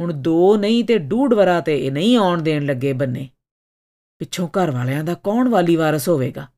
[0.00, 3.30] ਹੁਣ ਦੋ ਨਹੀਂ ਤੇ ਡੂੜ ਵਰਾ ਤੇ ਇਹ ਨਹੀਂ ਆਉਣ ਦੇਣ ਲੱਗੇ ਬੰਨੇ।
[4.18, 6.48] ਪਿੱਛੋਂ ਘਰ ਵਾਲਿਆਂ ਦਾ ਕੌਣ ਵਾਲੀ ਵਾਰਸ ਹੋਵੇਗਾ?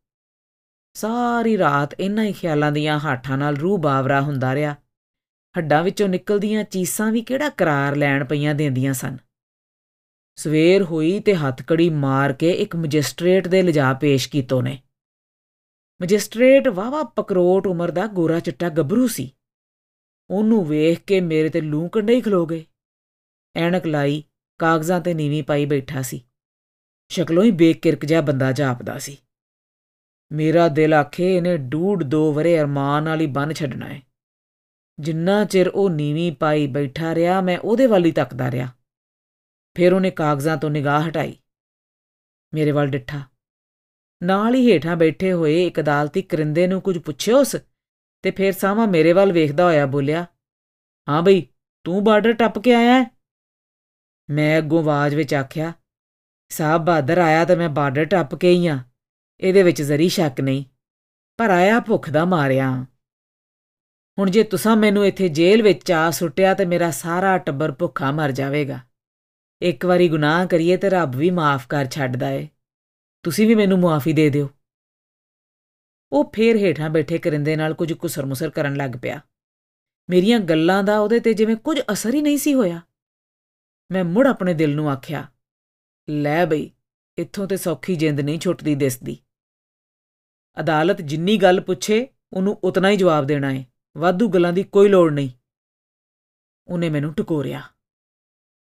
[0.95, 4.77] ਸਾਰੀ ਰਾਤ ਇਨ੍ਹਾਂ ਹੀ ਖਿਆਲਾਂ ਦੀਆਂ ਹਾਠਾਂ ਨਾਲ ਰੂਹ ਬਾਵਰਾ ਹੁੰਦਾ ਰਿਹਾ।
[5.59, 9.17] ਹੱਡਾਂ ਵਿੱਚੋਂ ਨਿਕਲਦੀਆਂ ਚੀਸਾਂ ਵੀ ਕਿਹੜਾ ਕਰਾਰ ਲੈਣ ਪਈਆਂ ਦਿੰਦੀਆਂ ਸਨ।
[10.37, 14.83] ਸਵੇਰ ਹੋਈ ਤੇ ਹੱਥਕੜੀ ਮਾਰ ਕੇ ਇੱਕ ਮੈਜਿਸਟ੍ਰੇਟ ਦੇ ਲਿਜਾ ਪੇਸ਼ ਕੀਤੋ ਨੇ।
[16.01, 19.35] ਮੈਜਿਸਟ੍ਰੇਟ ਵਾਵਾ ਪਕਰੋਟ ਉਮਰ ਦਾ ਗੋਰਾ ਚਿੱਟਾ ਗੱਭਰੂ ਸੀ।
[20.31, 22.65] ਉਹਨੂੰ ਵੇਖ ਕੇ ਮੇਰੇ ਤੇ ਲੂੰ ਕੰਡੇ ਹੀ ਖਲੋ ਗਏ।
[23.57, 24.25] ਐਨਕ ਲਾਈ,
[24.59, 26.25] ਕਾਗਜ਼ਾਂ ਤੇ ਨੀਵੀਂ ਪਾਈ ਬੈਠਾ ਸੀ।
[27.09, 29.17] ਸ਼ਕਲੋਂ ਹੀ ਬੇਕਿਰਕ ਜਿਹਾ ਬੰਦਾ ਜਾਪਦਾ ਸੀ।
[30.33, 34.03] ਮੇਰਾ ਦਿਲ ਆਖੇ ਇਹਨੇ ਡੂੜ ਦੋ ਵਰੇ ਅਰਮਾਨ ਵਾਲੀ ਬੰਨ ਛੱਡਣਾ ਹੈ।
[34.99, 38.69] ਜਿੰਨਾ ਚਿਰ ਉਹ ਨੀਵੀਂ ਪਾਈ ਬੈਠਾ ਰਿਹਾ, ਮੈਂ ਉਹਦੇ ਵੱਲ ਹੀ ਤੱਕਦਾ ਰਿਹਾ।
[39.77, 41.37] ਫਿਰ ਉਹਨੇ ਕਾਗਜ਼ਾਂ ਤੋਂ ਨਿਗਾਹ ਹਟਾਈ।
[42.55, 43.21] ਮੇਰੇ ਵੱਲ ਡਿੱਠਾ।
[44.23, 47.57] ਨਾਲ ਹੀ ਹੇਠਾਂ ਬੈਠੇ ਹੋਏ ਇੱਕ ਅਦਾਲਤੀ ਕਰਿੰਦੇ ਨੂੰ ਕੁਝ ਪੁੱਛਿਓ ਉਸ,
[48.25, 50.27] ਤੇ ਫਿਰ ਸਾਵਾ ਮੇਰੇ ਵੱਲ ਵੇਖਦਾ ਹੋਇਆ ਬੋਲਿਆ,
[51.09, 51.47] ਹਾਂ ਬਈ,
[51.85, 53.11] ਤੂੰ ਬਾਰਡਰ ਟੱਪ ਕੇ ਆਇਆ ਹੈ?
[54.31, 55.73] ਮੈਂ ਅੱਗੋਂ ਆਵਾਜ਼ ਵਿੱਚ ਆਖਿਆ
[56.51, 58.79] ਸਾਹਿਬ ਬਹਾਦਰ, ਆਇਆ ਤਾਂ ਮੈਂ ਬਾਰਡਰ ਟੱਪ ਕੇ ਹੀ ਆ।
[59.41, 60.65] ਇਹਦੇ ਵਿੱਚ ਜ਼ਰੀ ਸ਼ੱਕ ਨਹੀਂ,
[61.39, 62.87] ਪਰ ਆਇਆ ਭੁੱਖ ਦਾ ਮਾਰਿਆ
[64.19, 68.33] ਹੁਣ ਜੇ ਤੁਸੀਂ ਮੈਨੂੰ ਇੱਥੇ ਜੇਲ੍ਹ ਵਿੱਚ ਆ ਸੁੱਟਿਆ ਤੇ ਮੇਰਾ ਸਾਰਾ ਟੱਬਰ ਭੁੱਖਾ ਮਰ
[68.33, 68.81] ਜਾਵੇਗਾ।
[69.63, 72.49] ਇੱਕ ਵਾਰੀ ਗੁਨਾਹ ਕਰੀਏ ਤੇ ਰੱਬ ਵੀ ਮਾਫ ਕਰ ਛੱਡਦਾ ਏ।
[73.23, 74.51] ਤੁਸੀਂ ਵੀ ਮੈਨੂੰ ਮੁਆਫੀ ਦੇ ਦਿਓ।
[76.13, 79.21] ਉਹ ਫੇਰ ਹੇਠਾਂ ਬੈਠੇ ਕਰਿੰਦੇ ਨਾਲ ਕੁਝ ਕੁਸਰ-ਮੁਸਰ ਕਰਨ ਲੱਗ ਪਿਆ।
[80.11, 82.81] ਮੇਰੀਆਂ ਗੱਲਾਂ ਦਾ ਉਹਦੇ ਤੇ ਜਿਵੇਂ ਕੁਝ ਅਸਰ ਹੀ ਨਹੀਂ ਸੀ ਹੋਇਆ।
[83.93, 85.33] ਮੈਂ ਮੁੜ ਆਪਣੇ ਦਿਲ ਨੂੰ ਆਖਿਆ,
[86.11, 86.71] ਲੈ ਬਈ,
[87.19, 89.19] ਇੱਥੋਂ ਤੇ ਸੌਖੀ ਜਿੰਦ ਨਹੀਂ ਛੁੱਟਦੀ ਦਿਸਦੀ।
[90.61, 93.65] ਅਦਾਲਤ ਜਿੰਨੀ ਗੱਲ ਪੁੱਛੇ, ਉਹਨੂੰ ਉਤਨਾ ਹੀ ਜਵਾਬ ਦੇਣਾ ਏ।
[93.97, 95.31] ਵਾਧੂ ਗੱਲਾਂ ਦੀ ਕੋਈ ਲੋੜ ਨਹੀਂ।
[96.67, 97.63] ਉਹਨੇ ਮੈਨੂੰ ਟਕੋਰਿਆ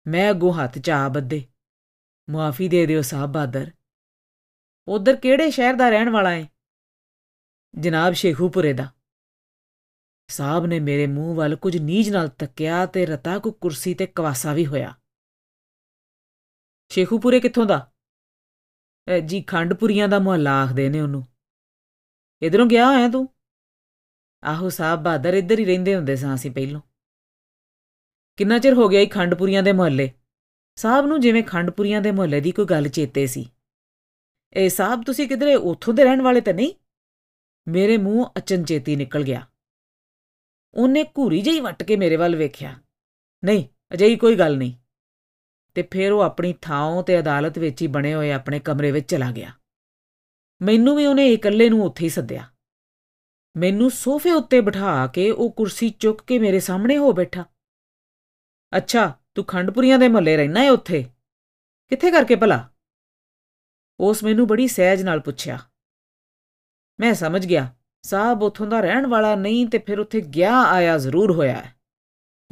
[0.06, 1.46] ਮੈਂ ਅੱਗੋਂ ਹੱਥ ਚਾਹ ਬੱਦੇ
[2.30, 3.70] ਮੁਆਫੀ ਦੇ ਦਿਓ ਸਾਹਿਬ ਬਾਦਰ।
[4.88, 6.48] ਉਧਰ ਕਿਹੜੇ ਸ਼ਹਿਰ ਦਾ ਰਹਿਣ ਵਾਲਾ ਏ?
[7.78, 8.92] ਜਨਾਬ ਸ਼ੇਖੂਪੁਰੇ ਦਾ।
[10.30, 14.52] ਸਾਹਿਬ ਨੇ ਮੇਰੇ ਮੂੰਹ ਵੱਲ ਕੁਝ ਨੀਜ ਨਾਲ ਤੱਕਿਆ ਤੇ ਰਤਾ ਕੋ ਕੁਰਸੀ ਤੇ ਕਵਾਸਾ
[14.54, 14.94] ਵੀ ਹੋਇਆ।
[16.88, 17.92] ਸ਼ੇਖੂਪੁਰੇ ਕਿੱਥੋਂ ਦਾ?
[19.24, 21.26] ਜੀ ਖੰਡਪੁਰੀਆਂ ਦਾ ਮੁਹੱਲਾ ਆਖਦੇ ਨੇ ਉਹਨੂੰ।
[22.42, 23.33] ਇਧਰੋਂ ਗਿਆ ਹੋਇਆ ਤੂੰ?
[24.44, 26.80] ਆਹੋ ਸਾਹਿਬ ਬਹਾਦਰ ਇੱਧਰ ਹੀ ਰਹਿੰਦੇ ਹੁੰਦੇ ਸਾਂ ਅਸੀਂ ਪਹਿਲੋਂ।
[28.36, 30.12] ਕਿੰਨਾ ਚਿਰ ਹੋ ਗਿਆ ਇਹ ਖੰਡਪੁਰੀਆਂ ਦੇ ਮੁਹੱਲੇ?
[30.76, 33.50] ਸਾਹਿਬ ਨੂੰ ਜਿਵੇਂ ਖੰਡਪੁਰੀਆਂ ਦੇ ਮੁਹੱਲੇ ਦੀ ਕੋਈ ਗੱਲ ਚੇਤੇ ਸੀ।
[34.52, 36.72] ਇਹ ਸਾਹਿਬ ਤੁਸੀਂ ਕਿਧਰੇ ਉੱਥੋਂ ਦੇ ਰਹਿਣ ਵਾਲੇ ਤਾਂ ਨਹੀਂ?
[37.68, 39.46] ਮੇਰੇ ਮੂੰਹ ਅਚਨਚੇਤੀ ਨਿਕਲ ਗਿਆ।
[40.74, 42.80] ਉਹਨੇ ਘੂਰੀ ਜਿਹੀ ਵੱਟ ਕੇ ਮੇਰੇ ਵੱਲ ਵੇਖਿਆ।
[43.44, 44.72] ਨਹੀਂ, ਅਜਿਹੀ ਕੋਈ ਗੱਲ ਨਹੀਂ।
[45.74, 49.32] ਤੇ ਫਿਰ ਉਹ ਆਪਣੀ ਥਾਂ ਤੇ ਅਦਾਲਤ ਵਿੱਚ ਹੀ ਬਣੇ ਹੋਏ ਆਪਣੇ ਕਮਰੇ ਵਿੱਚ ਚਲਾ
[49.32, 49.52] ਗਿਆ।
[50.62, 52.53] ਮੈਨੂੰ ਵੀ ਉਹਨੇ ਇਕੱਲੇ ਨੂੰ ਉੱਥੇ ਹੀ ਸੱਦਿਆ।
[53.56, 57.44] ਮੈਨੂੰ ਸੋਫੇ ਉੱਤੇ ਬਿਠਾ ਕੇ ਉਹ ਕੁਰਸੀ ਚੁੱਕ ਕੇ ਮੇਰੇ ਸਾਹਮਣੇ ਹੋ ਬੈਠਾ।
[58.76, 61.04] ਅੱਛਾ, ਤੂੰ ਖੰਡਪੁਰੀਆਂ ਦੇ ਮਹੱਲੇ ਰਹਿਣਾ ਹੈ ਉੱਥੇ।
[61.88, 62.68] ਕਿੱਥੇ ਕਰਕੇ ਭਲਾ?
[64.00, 65.58] ਉਸ ਮੈਨੂੰ ਬੜੀ ਸਹਿਜ ਨਾਲ ਪੁੱਛਿਆ।
[67.00, 71.32] ਮੈਂ ਸਮਝ ਗਿਆ ਸਾਹਿਬ ਉਥੋਂ ਦਾ ਰਹਿਣ ਵਾਲਾ ਨਹੀਂ ਤੇ ਫਿਰ ਉੱਥੇ ਗਿਆ ਆਇਆ ਜ਼ਰੂਰ
[71.32, 71.74] ਹੋਇਆ ਹੈ।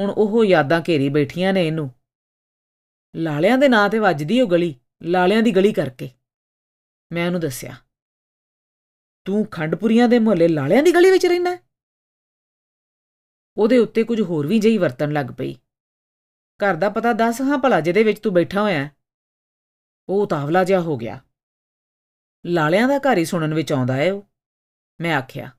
[0.01, 1.91] ਹੁਣ ਉਹ ਯਾਦਾਂ ਘੇਰੀ ਬੈਠੀਆਂ ਨੇ ਇਹਨੂੰ।
[3.17, 6.11] ਲਾਲਿਆਂ ਦੇ ਨਾਂ ਤੇ ਵੱਜਦੀ ਉਹ ਗਲੀ, ਲਾਲਿਆਂ ਦੀ ਗਲੀ ਕਰਕੇ।
[7.13, 7.77] ਮੈਂ ਉਹਨੂੰ ਦੱਸਿਆ
[9.25, 11.59] ਤੂੰ ਖੰਡਪੁਰੀਆਂ ਦੇ ਮੁਹੱਲੇ ਲਾਲਿਆਂ ਦੀ ਗਲੀ ਵਿੱਚ ਰਹਿਣਾ
[13.57, 15.55] ਉਹਦੇ ਉੱਤੇ ਕੁਝ ਹੋਰ ਵੀ ਜਈ ਵਰਤਣ ਲੱਗ ਪਈ।
[16.61, 18.91] ਘਰ ਦਾ ਪਤਾ ਦੱਸ, ਹਾਂ ਭਲਾ ਜਿਹਦੇ ਵਿੱਚ ਤੂੰ ਬੈਠਾ ਹੋਇਆ
[20.09, 21.21] ਉਹ ਉਤਾਵਲਾ ਜਿਹਾ ਹੋ ਗਿਆ।
[22.47, 24.23] ਲਾਲਿਆਂ ਦਾ ਘਰ ਹੀ ਸੁਣਨ ਵਿੱਚ ਆਉਂਦਾ ਏ ਉਹ।
[25.01, 25.51] ਮੈਂ ਆਖਿਆ,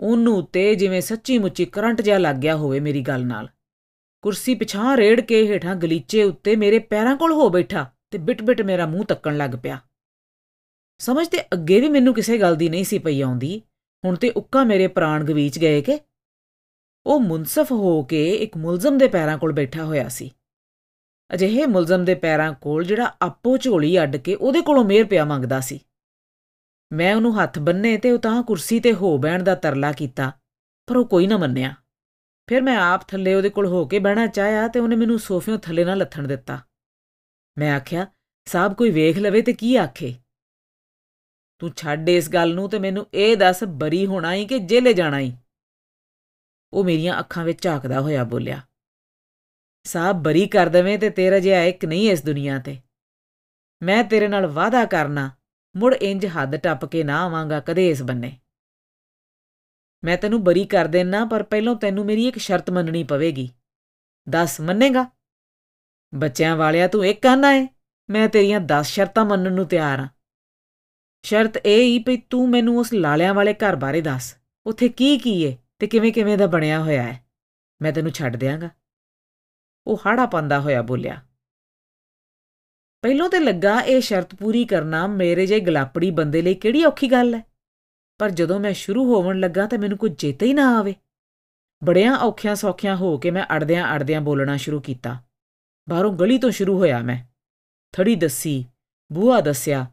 [0.00, 3.48] ਉਹਨੂੰ ਉੱਤੇ ਜਿਵੇਂ ਸੱਚੀ ਮੁੱਚੀ ਕਰੰਟ ਜਿਹਾ ਲੱਗ ਗਿਆ ਹੋਵੇ ਮੇਰੀ ਗੱਲ ਨਾਲ।
[4.22, 8.86] ਕੁਰਸੀ ਪਿਛਾਂ ਰੇੜ ਕੇ ਹੇਠਾਂ ਗਲੀਚੇ ਉੱਤੇ ਮੇਰੇ ਪੈਰਾਂ ਕੋਲ ਹੋ ਬੈਠਾ ਤੇ ਬਿਟ-ਬਿਟ ਮੇਰਾ
[8.86, 9.80] ਮੂੰਹ ਤੱਕਣ ਲੱਗ ਪਿਆ।
[11.00, 13.60] ਸਮਝ ਤੇ ਅੱਗੇ ਵੀ ਮੈਨੂੰ ਕਿਸੇ ਗੱਲ ਦੀ ਨਹੀਂ ਸੀ ਪਈ ਆਉਂਦੀ।
[14.04, 15.98] ਹੁਣ ਤੇ ਉੱਕਾ ਮੇਰੇ ਪ੍ਰਾਣ ਗਵੀਚ ਗਏ ਕਿ
[17.06, 20.30] ਉਹ ਮੁਨਸਫ ਹੋ ਕੇ ਇੱਕ ਮੁਲਜ਼ਮ ਦੇ ਪੈਰਾਂ ਕੋਲ ਬੈਠਾ ਹੋਇਆ ਸੀ।
[21.30, 25.60] ਅਜਿਹੇ ਮੁਲਜ਼ਮ ਦੇ ਪੈਰਾਂ ਕੋਲ ਜਿਹੜਾ ਆਪੋ ਝੋਲੀ ਅੱਡ ਕੇ ਉਹਦੇ ਕੋਲੋਂ ਮਿਹਰ ਪਿਆ ਮੰਗਦਾ
[25.60, 25.80] ਸੀ।
[26.92, 30.32] ਮੈਂ ਉਹਨੂੰ ਹੱਥ ਬੰਨੇ ਤੇ ਉਹ ਤਾਂ ਕੁਰਸੀ ਤੇ ਹੋ ਬਹਿਣ ਦਾ ਤਰਲਾ ਕੀਤਾ,
[30.88, 31.74] ਪਰ ਉਹ ਕੋਈ ਨਾ ਮੰਨਿਆ।
[32.48, 35.84] ਫਿਰ ਮੈਂ ਆਪ ਥੱਲੇ ਉਹਦੇ ਕੋਲ ਹੋ ਕੇ ਬਹਿਣਾ ਚਾਹਿਆ ਤੇ ਉਹਨੇ ਮੈਨੂੰ ਸੋਫਿਓਂ ਥੱਲੇ
[35.84, 36.60] ਨਾ ਲੱਥਣ ਦਿੱਤਾ।
[37.58, 38.06] ਮੈਂ ਆਖਿਆ
[38.46, 40.14] ਸਾਹਿਬ ਕੋਈ ਵੇਖ ਲਵੇ ਤੇ ਕੀ ਆਖੇ?
[41.60, 45.18] ਤੂੰ ਛੱਡ ਇਸ ਗੱਲ ਨੂੰ ਤੇ ਮੈਨੂੰ ਇਹ ਦੱਸ ਬਰੀ ਹੋਣਾ ਹੀ ਕਿ ਜੇਲੇ ਜਾਣਾ
[45.18, 45.36] ਹੀ
[46.72, 48.60] ਉਹ ਮੇਰੀਆਂ ਅੱਖਾਂ ਵਿੱਚ ਝਾਕਦਾ ਹੋਇਆ ਬੋਲਿਆ
[49.84, 52.80] ਸਾਹਿਬ ਬਰੀ ਕਰ ਦਵੇਂ ਤੇ ਤੇਰਾ ਜਿਹਾ ਇੱਕ ਨਹੀਂ ਇਸ ਦੁਨੀਆ ਤੇ।
[53.82, 55.30] ਮੈਂ ਤੇਰੇ ਨਾਲ ਵਾਅਦਾ ਕਰਨਾ,
[55.76, 58.38] ਮੁੜ ਇੰਜ ਹੱਦ ਟੱਪ ਕੇ ਨਾ ਆਵਾਂਗਾ ਕਦੇ ਇਸ ਬੰਨੇ।
[60.04, 63.50] ਮੈਂ ਤੈਨੂੰ ਬਰੀ ਕਰ ਦੇਣਾ ਪਰ ਪਹਿਲਾਂ ਤੈਨੂੰ ਮੇਰੀ ਇੱਕ ਸ਼ਰਤ ਮੰਨਣੀ ਪਵੇਗੀ।
[64.28, 65.06] ਦੱਸ, ਮੰਨੇਗਾ?
[66.14, 67.68] ਬੱਚਿਆਂ ਵਾਲਿਆ ਤੂੰ ਇੱਕ ਕਹਿਣਾ ਏ,
[68.10, 70.08] ਮੈਂ ਤੇਰੀਆਂ 10 ਸ਼ਰਤਾਂ ਮੰਨਣ ਨੂੰ ਤਿਆਰ ਹਾਂ
[71.24, 74.36] ਸ਼ਰਤ ਇਹ ਹੀ ਭਈ ਤੂੰ ਮੈਨੂੰ ਉਸ ਲਾਲਿਆਂ ਵਾਲੇ ਘਰ ਬਾਰੇ ਦੱਸ,
[74.66, 77.24] ਉੱਥੇ ਕੀ ਕੀ ਏ ਤੇ ਕਿਵੇਂ ਕਿਵੇਂ ਦਾ ਬਣਿਆ ਹੋਇਆ ਹੈ?
[77.82, 78.70] ਮੈਂ ਤੈਨੂੰ ਛੱਡ ਦਿਆਂਗਾ।
[79.86, 81.20] ਉਹ ਹਾੜਾ ਪੰਦਾ ਹੋਇਆ ਬੋਲਿਆ,
[83.04, 87.34] ਪਹਿਲੋਂ ਤੇ ਲੱਗਾ ਇਹ ਸ਼ਰਤ ਪੂਰੀ ਕਰਨਾ ਮੇਰੇ ਜੇ ਗਲਾਪੜੀ ਬੰਦੇ ਲਈ ਕਿਹੜੀ ਔਖੀ ਗੱਲ
[87.34, 87.42] ਹੈ?
[88.20, 90.94] ਪਰ ਜਦੋਂ ਮੈਂ ਸ਼ੁਰੂ ਹੋਵਣ ਲੱਗਾ ਤਾਂ ਮੈਨੂੰ ਕੁਝ ਚੇਤਾ ਹੀ ਨਾ ਆਵੇ।
[91.84, 95.16] ਬੜਿਆਂ ਔਖਿਆਂ ਸੌਖਿਆਂ ਹੋ ਕੇ ਮੈਂ ਅੜਦਿਆਂ ਅੜਦਿਆਂ ਬੋਲਣਾ ਸ਼ੁਰੂ ਕੀਤਾ।
[95.88, 97.18] ਬਾਹਰੋਂ ਗਲੀ ਤੋਂ ਸ਼ੁਰੂ ਹੋਇਆ ਮੈਂ।
[97.92, 98.64] ਥੜੀ ਦੱਸੀ
[99.12, 99.86] ਬੂਆ ਦੱਸਿਆ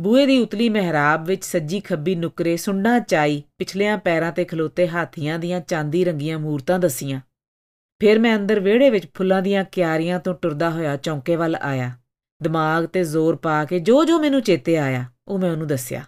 [0.00, 5.38] ਬੂਏ ਦੀ ਉਤਲੀ ਮਹਿਰਾਬ ਵਿੱਚ ਸੱਜੀ ਖੱਬੀ ਨੁਕਰੇ ਸੁੰਡਾ ਚਾਈ ਪਿਛਲਿਆਂ ਪੈਰਾਂ ਤੇ ਖਲੋਤੇ ਹਾਥੀਆਂ
[5.38, 7.20] ਦੀਆਂ ਚਾਂਦੀ ਰੰਗੀਆਂ ਮੂਰਤਾਂ ਦਸੀਆਂ।
[8.00, 11.92] ਫਿਰ ਮੈਂ ਅੰਦਰ ਵਿਹੜੇ ਵਿੱਚ ਫੁੱਲਾਂ ਦੀਆਂ ਕਿਆਰੀਆਂ ਤੋਂ ਟੁਰਦਾ ਹੋਇਆ ਚੌਂਕੇ ਵੱਲ ਆਇਆ।
[12.42, 16.04] ਦਿਮਾਗ ਤੇ ਜ਼ੋਰ ਪਾ ਕੇ ਜੋ ਜੋ ਮੈਨੂੰ ਚੇਤੇ ਆਇਆ, ਉਹ ਮੈਂ ਉਹਨੂੰ ਦੱਸਿਆ।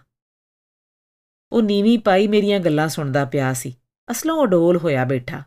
[1.51, 3.75] ਉਹ ਨੀਵੀਂ ਪਾਈ ਮੇਰੀਆਂ ਗੱਲਾਂ ਸੁਣਦਾ ਪਿਆ ਸੀ।
[4.11, 5.43] ਅਸਲੋਂ ਅਡੋਲ ਹੋਇਆ ਬੈਠਾ।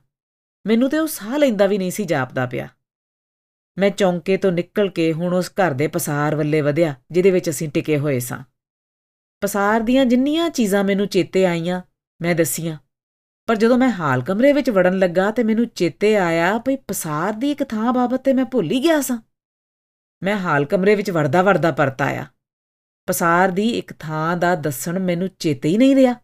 [0.67, 2.69] ਮੈਨੂੰ ਤੇ ਉਹ ਸਾਹ ਲੈਂਦਾ ਵੀ ਨਹੀਂ ਸੀ ਜਾਪਦਾ ਪਿਆ।
[3.79, 7.69] ਮੈਂ ਚੌਂਕੇ ਤੋਂ ਨਿਕਲ ਕੇ ਹੁਣ ਉਸ ਘਰ ਦੇ ਪਸਾਰ ਵੱਲੇ ਵਧਿਆ, ਜਿਹਦੇ ਵਿੱਚ ਅਸੀਂ
[7.69, 8.45] ਟਿਕੇ ਹੋਏ ਸਾਂ।
[9.41, 11.83] ਪਸਾਰ ਦੀਆਂ ਜਿੰਨੀਆਂ ਚੀਜ਼ਾਂ ਮੈਨੂੰ ਚੇਤੇ ਆਈਆਂ,
[12.23, 12.79] ਮੈਂ ਦਸੀਆਂ।
[13.47, 17.51] ਪਰ ਜਦੋਂ ਮੈਂ ਹਾਲ ਕਮਰੇ ਵਿੱਚ ਵੜਨ ਲੱਗਾ ਤੇ ਮੈਨੂੰ ਚੇਤੇ ਆਇਆ ਭਈ ਪਸਾਰ ਦੀ
[17.51, 19.19] ਇੱਕ ਥਾਂ ਬਾਬਤ ਤੇ ਮੈਂ ਭੁੱਲ ਹੀ ਗਿਆ ਸਾਂ।
[20.23, 22.27] ਮੈਂ ਹਾਲ ਕਮਰੇ ਵਿੱਚ ਵੜਦਾ ਵੜਦਾ ਪਰਤ ਆਇਆ।
[23.07, 26.15] ਪਸਾਰ ਦੀ ਇੱਕ ਥਾਂ ਦਾ ਦੱਸਣ ਮੈਨੂੰ ਚੇਤੇ ਹੀ ਨਹੀਂ ਰਿਹਾ।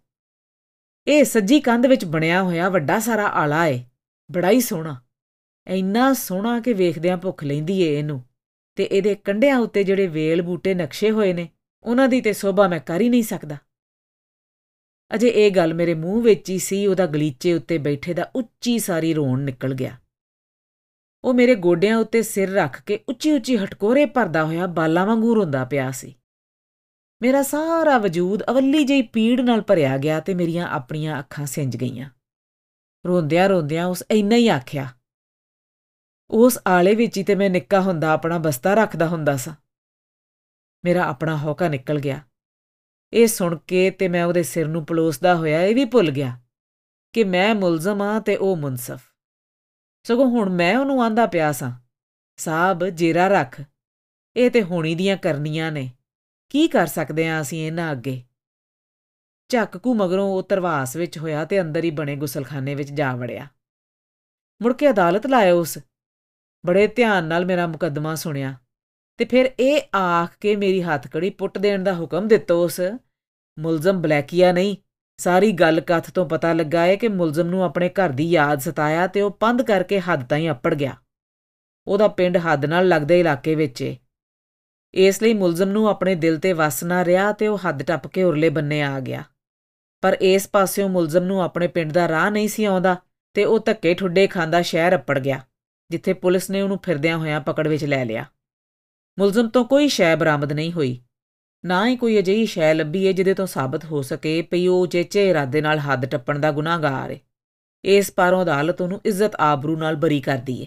[1.07, 3.85] ਇਹ ਸੱਜੀ ਕੰਧ ਵਿੱਚ ਬਣਿਆ ਹੋਇਆ ਵੱਡਾ ਸਾਰਾ ਆਲਾ ਏ,
[4.33, 5.01] ਬੜਾ ਹੀ ਸੋਹਣਾ।
[5.67, 8.25] ਇੰਨਾ ਸੋਹਣਾ ਕਿ ਵੇਖਦਿਆਂ ਭੁੱਖ ਲੈਂਦੀ ਏ ਇਹਨੂੰ।
[8.77, 11.49] ਤੇ ਇਹਦੇ ਕੰਢਿਆਂ ਉੱਤੇ ਜਿਹੜੇ ਵੇਲ ਬੂਟੇ ਨਕਸ਼ੇ ਹੋਏ ਨੇ,
[11.83, 13.57] ਉਹਨਾਂ ਦੀ ਤੇ ਸੋਭਾ ਮੈਂ ਕਰ ਹੀ ਨਹੀਂ ਸਕਦਾ।
[15.15, 19.15] ਅਜੇ ਇਹ ਗੱਲ ਮੇਰੇ ਮੂੰਹ ਵਿੱਚ ਹੀ ਸੀ, ਉਹਦਾ ਗਲੀਚੇ ਉੱਤੇ ਬੈਠੇ ਦਾ ਉੱਚੀ ਸਾਰੀ
[19.15, 19.97] ਰੋਣ ਨਿਕਲ ਗਿਆ।
[21.25, 25.65] ਉਹ ਮੇਰੇ ਗੋਡਿਆਂ ਉੱਤੇ ਸਿਰ ਰੱਖ ਕੇ ਉੱਚੀ ਉੱਚੀ ਹਟਕੋਰੇ ਭਰਦਾ ਹੋਇਆ ਬਾਲਾਂ ਵਾਂਗੂ ਰੋਂਦਾ
[25.65, 26.15] ਪਿਆ ਸੀ।
[27.23, 32.11] ਮੇਰਾ ਸਾਰਾ ਵਜੂਦ ਅਵੱਲੀ ਜਿਹੀ ਪੀੜ ਨਾਲ ਭਰਿਆ ਗਿਆ ਤੇ ਮੇਰੀਆਂ ਆਪਣੀਆਂ ਅੱਖਾਂ ਸਿੰਜ ਗਈਆਂ।
[33.07, 34.89] ਰੋਂਦਿਆਂ ਰੋਂਦਿਆਂ ਉਸ ਇੰਨਾ ਹੀ ਆਖਿਆ
[36.33, 39.55] ਉਸ ਆਲੇ ਵਿੱਚ ਹੀ ਤੇ ਮੈਂ ਨਿੱਕਾ ਹੁੰਦਾ, ਆਪਣਾ ਬਸਤਾ ਰੱਖਦਾ ਹੁੰਦਾ ਸਾਂ।
[40.85, 42.21] ਮੇਰਾ ਆਪਣਾ ਹੌਕਾ ਨਿਕਲ ਗਿਆ।
[43.13, 46.41] ਇਹ ਸੁਣ ਕੇ ਤੇ ਮੈਂ ਉਹਦੇ ਸਿਰ ਨੂੰ ਪਲੋਸਦਾ ਹੋਇਆ, ਇਹ ਵੀ ਭੁੱਲ ਗਿਆ
[47.13, 49.01] ਕਿ ਮੈਂ ਮੁਲਜ਼ਮ ਆ ਤੇ ਉਹ ਮੁਨਸਫ।
[50.03, 51.73] ਸਗੋਂ ਹੁਣ ਮੈਂ ਉਹਨੂੰ ਆਂਦਾ ਪਿਆ ਸਾਂ
[52.37, 53.63] ਸਾਬ ਜੇਰਾ ਰੱਖ।
[54.37, 55.93] ਇਹ ਤੇ ਹੋਣੀ ਦੀਆਂ ਕਰਨੀਆਂ ਨੇ।
[56.49, 58.23] ਕੀ ਕਰ ਸਕਦੇ ਆ ਅਸੀਂ ਇਹਨਾਂ ਅੱਗੇ?
[59.49, 63.49] ਝੱਕ ਕੂ ਮਗਰੋਂ ਉਹ ਤਰਵਾਸ ਵਿੱਚ ਹੋਇਆ ਤੇ ਅੰਦਰ ਹੀ ਬਣੇ ਗੁਸਲਖਾਨੇ ਵਿੱਚ ਜਾ ਵੜਿਆ।
[64.63, 65.79] ਮੁੜ ਕੇ ਅਦਾਲਤ ਲਾਇਆ ਉਸ
[66.67, 68.55] ਬੜੇ ਧਿਆਨ ਨਾਲ ਮੇਰਾ ਮੁਕੱਦਮਾ ਸੁਣਿਆ
[69.19, 72.81] ਤੇ ਫਿਰ ਇਹ ਆਖ ਕੇ ਮੇਰੀ ਹੱਥਕੜੀ ਪੁੱਟ ਦੇਣ ਦਾ ਹੁਕਮ ਦਿੱਤਾ ਉਸ।
[73.59, 74.77] ਮੁਲਜ਼ਮ ਬਲੈਕੀਆ ਨਹੀਂ,
[75.17, 79.07] ਸਾਰੀ ਗੱਲ ਕਥ ਤੋਂ ਪਤਾ ਲੱਗਾ ਹੈ ਕਿ ਮੁਲਜ਼ਮ ਨੂੰ ਆਪਣੇ ਘਰ ਦੀ ਯਾਦ ਸਤਾਇਆ
[79.07, 80.97] ਤੇ ਉਹ ਪੰਧ ਕਰਕੇ ਹੱਦ ਤਾਈਂ ਅੱਪੜ ਗਿਆ।
[81.87, 83.97] ਉਹਦਾ ਪਿੰਡ ਹੱਦ ਨਾਲ ਲੱਗਦੇ ਇਲਾਕੇ ਵਿੱਚ ਏ।
[84.95, 88.23] ਇਸ ਲਈ ਮੁਲਜ਼ਮ ਨੂੰ ਆਪਣੇ ਦਿਲ ਤੇ ਵਸ ਨਾ ਰਿਹਾ ਤੇ ਉਹ ਹੱਦ ਟੱਪ ਕੇ
[88.23, 89.25] ਉਰਲੇ ਬੰਨੇ ਆ ਗਿਆ।
[90.03, 92.97] ਪਰ ਇਸ ਪਾਸਿਓਂ ਮੁਲਜ਼ਮ ਨੂੰ ਆਪਣੇ ਪਿੰਡ ਦਾ ਰਾਹ ਨਹੀਂ ਸੀ ਆਉਂਦਾ
[93.35, 95.41] ਤੇ ਉਹ ਧੱਕੇ ਠੁੱਡੇ ਖਾਂਦਾ ਸ਼ਹਿਰ ਅੱਪੜ ਗਿਆ।
[95.93, 98.25] ਜਿੱਥੇ ਪੁਲਿਸ ਨੇ ਉਹਨੂੰ ਫਿਰਦਿਆਂ ਹੋਇਆਂ ਪਕੜ ਵਿੱਚ ਲੈ ਲਿਆ।
[99.19, 101.01] ਮੁਲਜ਼ਮ ਤੋਂ ਕੋਈ ਸ਼ੈ ਬਰਾਮਦ ਨਹੀਂ ਹੋਈ।
[101.65, 105.29] ਨਾ ਹੀ ਕੋਈ ਅਜਿਹੀ ਸ਼ੈ ਲੱਭੀ ਏ ਜਿਹਦੇ ਤੋਂ ਸਾਬਤ ਹੋ ਸਕੇ ਪਈ ਉਹ ਚੇਚੇ
[105.31, 107.21] ਇਰਾਦੇ ਨਾਲ ਹੱਦ ਟੱਪਣ ਦਾ ਗੁਨਾਹਗਾਰ ਏ।
[107.85, 110.67] ਇਸ ਪਾਰੋਂ ਅਦਾਲਤ ਉਹਨੂੰ ਇੱਜ਼ਤ ਆਬਰੂ ਨਾਲ ਬਰੀ ਕਰਦੀ ਏ।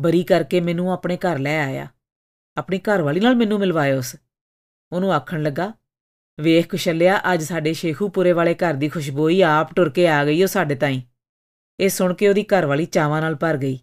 [0.00, 1.88] ਬਰੀ ਕਰਕੇ ਮੈਨੂੰ ਆਪਣੇ ਘਰ ਲੈ ਆਇਆ।
[2.56, 4.16] ਆਪਣੀ ਘਰ ਵਾਲੀ ਨਾਲ ਮੈਨੂੰ ਮਿਲਵਾਇਆ ਉਸ।
[4.92, 5.72] ਉਹਨੂੰ ਆਖਣ ਲੱਗਾ,
[6.40, 10.42] ਵੇਖ ਕੁਸ਼ਲਿਆ, ਅੱਜ ਸਾਡੇ ਸ਼ੇਖੂਪੁਰੇ ਵਾਲੇ ਘਰ ਦੀ ਖੁਸ਼ਬੂ ਹੀ ਆਪ ਟੁਰ ਕੇ ਆ ਗਈ
[10.42, 11.00] ਉਹ ਸਾਡੇ ਤਾਈਂ।
[11.80, 13.78] ਇਹ ਸੁਣ ਕੇ ਉਹਦੀ ਘਰ ਵਾਲੀ ਚਾਵਾਂ ਨਾਲ ਭਰ ਗਈ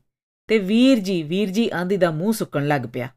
[0.47, 3.10] ਤੇ ਵੀਰ ਜੀ ਵੀਰ ਜੀ ਆਂਦੀ ਦਾ ਮੂੰਹ ਸੁੱਕਣ ਲੱਗ ਪਿਆ।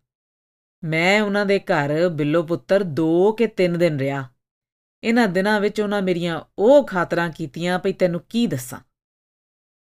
[0.84, 4.28] ਮੈਂ ਉਹਨਾਂ ਦੇ ਘਰ ਬਿੱਲੋ ਪੁੱਤਰ 2 ਕੇ 3 ਦਿਨ ਰਿਹਾ।
[5.02, 8.80] ਇਹਨਾਂ ਦਿਨਾਂ ਵਿੱਚ ਉਹਨਾਂ ਮੇਰੀਆਂ ਉਹ ਖਾਤਰਾਂ ਕੀਤੀਆਂ ਭਈ ਤੈਨੂੰ ਕੀ ਦੱਸਾਂ?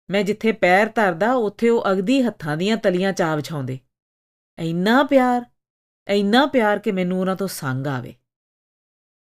[0.10, 3.80] ਮੈਂ ਜਿੱਥੇ ਪੈਰ ਧਰਦਾ ਉੱਥੇ ਉਹ ਅਗਦੀ ਹੱਥਾਂ ਦੀਆਂ ਤਲੀਆਂ ਚਾ ਵਿਛਾਉਂਦੇ।
[4.60, 5.46] ਇੰਨਾ ਪਿਆਰ
[6.08, 8.16] ਇੰਨਾ ਪਿਆਰ ਕਿ ਮੈਨੂੰ ਉਹਨਾਂ ਤੋਂ ਸੰਗ ਆਵੇ।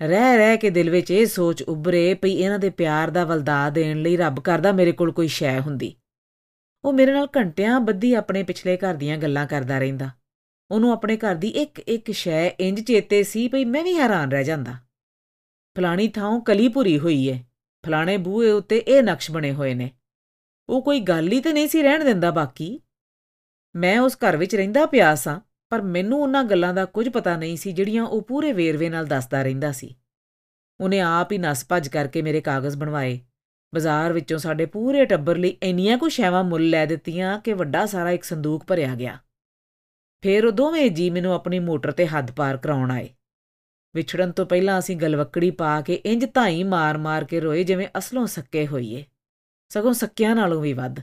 [0.03, 4.01] ਰਹਿ ਰਹਿ ਕੇ ਦਿਲ ਵਿੱਚ ਇਹ ਸੋਚ ਉੱਭਰੇ ਪਈ ਇਹਨਾਂ ਦੇ ਪਿਆਰ ਦਾ ਵਲਦਾ ਦੇਣ
[4.01, 5.95] ਲਈ ਰੱਬ ਕਰਦਾ ਮੇਰੇ ਕੋਲ ਕੋਈ ਸ਼ੈ ਹੁੰਦੀ।
[6.83, 10.09] ਉਹ ਮੇਰੇ ਨਾਲ ਘੰਟਿਆਂ ਬੱਧੀ ਆਪਣੇ ਪਿਛਲੇ ਘਰ ਦੀਆਂ ਗੱਲਾਂ ਕਰਦਾ ਰਹਿੰਦਾ।
[10.71, 14.43] ਉਹਨੂੰ ਆਪਣੇ ਘਰ ਦੀ ਇੱਕ ਇੱਕ ਸ਼ੈ ਇੰਜ ਚੇਤੇ ਸੀ ਪਈ ਮੈਂ ਵੀ ਹੈਰਾਨ ਰਹਿ
[14.43, 14.73] ਜਾਂਦਾ।
[15.77, 17.43] ਫਲਾਣੀ ਥਾਂ ਕਲੀ ਭੁਰੀ ਹੋਈ ਏ।
[17.85, 19.91] ਫਲਾਣੇ ਬੂਹੇ ਉੱਤੇ ਇਹ ਨਕਸ਼ ਬਣੇ ਹੋਏ ਨੇ।
[20.69, 22.81] ਉਹ ਕੋਈ ਗੱਲ ਹੀ ਤੇ ਨਹੀਂ ਸੀ ਰਹਿਣ ਦਿੰਦਾ ਬਾਕੀ।
[23.75, 27.57] ਮੈਂ ਉਸ ਘਰ ਵਿੱਚ ਰਹਿੰਦਾ ਪਿਆ ਸਾਂ। ਪਰ ਮੈਨੂੰ ਉਹਨਾਂ ਗੱਲਾਂ ਦਾ ਕੁਝ ਪਤਾ ਨਹੀਂ
[27.57, 29.95] ਸੀ ਜਿਹੜੀਆਂ ਉਹ ਪੂਰੇ ਵੇਰਵੇ ਨਾਲ ਦੱਸਦਾ ਰਹਿੰਦਾ ਸੀ।
[30.79, 33.21] ਉਹਨੇ ਆਪ ਹੀ ਨਸ ਭੱਜ ਕਰਕੇ ਮੇਰੇ ਕਾਗਜ਼ ਬਣਵਾਏ।
[33.75, 38.11] ਬਾਜ਼ਾਰ ਵਿੱਚੋਂ ਸਾਡੇ ਪੂਰੇ ਟੱਬਰ ਲਈ ਇੰਨੀਆਂ ਕੁ ਸ਼ੈਵਾਂ ਮੁੱਲ ਲੈ ਦਿੱਤੀਆਂ ਕਿ ਵੱਡਾ ਸਾਰਾ
[38.11, 39.17] ਇੱਕ ਸੰਦੂਕ ਭਰਿਆ ਗਿਆ।
[40.21, 43.09] ਫੇਰ ਉਹ ਦੋਵੇਂ ਜੀ ਮੈਨੂੰ ਆਪਣੀ ਮੋਟਰ ਤੇ ਹੱਦ ਪਾਰ ਕਰਾਉਣ ਆਏ।
[43.95, 48.67] ਵਿਛੜਨ ਤੋਂ ਪਹਿਲਾਂ ਅਸੀਂ ਗਲਵੱਕੜੀ ਪਾ ਕੇ ਇੰਜ ਧਾਈ ਮਾਰ-ਮਾਰ ਕੇ ਰੋਏ ਜਿਵੇਂ ਅਸਲੋਂ ਸੱਕੇ
[48.67, 49.05] ਹੋਈਏ।
[49.69, 50.95] ਸਗੋਂ ਸੱਕਿਆਂ ਨਾਲੋਂ ਵੀ ਵੱਧ।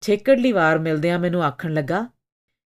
[0.00, 2.06] ਛੇਕੜਲੀ ਵਾਰ ਮਿਲਦਿਆਂ ਮੈਨੂੰ ਆਖਣ ਲੱਗਾ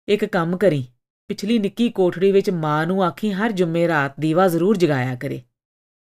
[0.08, 0.88] ਇੱਕ ਕੰਮ ਕਰੀ।
[1.28, 5.42] ਪਿਛਲੀ ਨਿੱਕੀ ਕੋਠੜੀ ਵਿੱਚ ਮਾਂ ਨੂੰ ਆਖੀ, ਹਰ ਜੁਮੇ ਰਾਤ ਦੀਵਾ ਜ਼ਰੂਰ ਜਗਾਇਆ ਕਰੇ।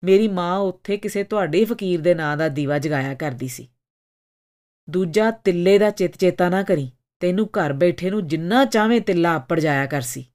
[0.03, 3.69] ਮੇਰੀ ਮਾਂ ਉੱਥੇ ਕਿਸੇ ਤੁਹਾਡੇ ਫਕੀਰ ਦੇ ਨਾਂ ਦਾ ਦੀਵਾ ਜਗਾਇਆ ਕਰਦੀ ਸੀ।
[4.89, 9.59] ਦੂਜਾ ਤਿੱਲੇ ਦਾ ਚਿੱਤ ਚੇਤਾ ਨਾ ਕਰੀ। ਤੈਨੂੰ ਘਰ ਬੈਠੇ ਨੂੰ ਜਿੰਨਾ ਚਾਹਵੇਂ ਤਿੱਲਾ ਆਪੜ
[9.59, 10.25] ਜਾਇਆ ਕਰ ਸੀ।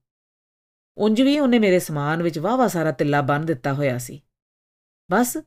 [0.98, 4.22] ਉਂਝ ਵੀ ਉਹਨੇ ਮੇਰੇ ਸਮਾਨ ਵਿੱਚ ਵਾਵਾ ਸਾਰਾ ਤਿੱਲਾ ਬੰਨ ਦਿੱਤਾ ਹੋਇਆ ਸੀ।
[5.10, 5.38] ਬਸ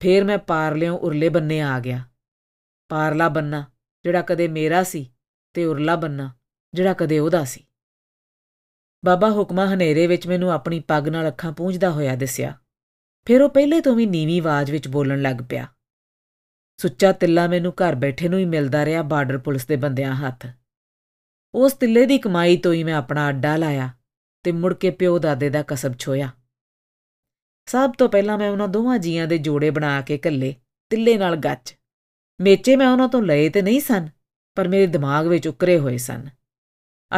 [0.00, 2.04] ਫੇਰ ਮੈਂ ਪਾਰਲਿਓਂ ਉਰਲੇ ਬੰਨੇ ਆ ਗਿਆ।
[2.88, 3.64] ਪਾਰਲਾ ਬੰਨਾ,
[4.04, 5.10] ਜਿਹੜਾ ਕਦੇ ਮੇਰਾ ਸੀ,
[5.54, 6.34] ਤੇ ਉਰਲਾ ਬੰਨਾ।
[6.74, 7.64] ਜਿਹੜਾ ਕਦੇ ਉਹਦਾ ਸੀ।
[9.04, 12.58] ਬਾਬਾ ਹੁਕਮਾ ਹਨੇਰੇ ਵਿੱਚ ਮੈਨੂੰ ਆਪਣੀ ਪੱਗ ਨਾਲ ਅੱਖਾਂ ਪੂੰਝਦਾ ਹੋਇਆ ਦਿਸਿਆ।
[13.24, 15.66] ਫਿਰ ਉਹ ਪਹਿਲੇ ਤੋਂ ਵੀ ਨੀਵੀਂ ਆਵਾਜ਼ ਵਿੱਚ ਬੋਲਣ ਲੱਗ ਪਿਆ।
[16.76, 20.46] ਸੁੱਚਾ ਤਿੱਲਾ ਮੈਨੂੰ ਘਰ ਬੈਠੇ ਨੂੰ ਹੀ ਮਿਲਦਾ ਰਿਹਾ ਬਾਰਡਰ ਪੁਲਿਸ ਦੇ ਬੰਦਿਆਂ ਹੱਥ।
[21.54, 23.90] ਉਸ ਤਿੱਲੇ ਦੀ ਕਮਾਈ ਤੋਂ ਹੀ ਮੈਂ ਆਪਣਾ ਅੱਡਾ ਲਾਇਆ
[24.42, 26.30] ਤੇ ਮੁੜ ਕੇ ਪਿਓ ਦਾਦੇ ਦਾ ਕਸਬ ਛੋਇਆ।
[27.66, 30.54] ਸਭ ਤੋਂ ਪਹਿਲਾਂ ਮੈਂ ਉਹਨਾਂ ਦੋਵਾਂ ਜੀਆਂ ਦੇ ਜੋੜੇ ਬਣਾ ਕੇ ਕੱਲੇ
[30.90, 31.76] ਤਿੱਲੇ ਨਾਲ ਗੱਚ।
[32.40, 34.08] ਮੇਚੇ ਮੈਂ ਉਹਨਾਂ ਤੋਂ ਲਏ ਤੇ ਨਹੀਂ ਸਨ,
[34.54, 36.28] ਪਰ ਮੇਰੇ ਦਿਮਾਗ ਵਿੱਚ ਉਕਰੇ ਹੋਏ ਸਨ।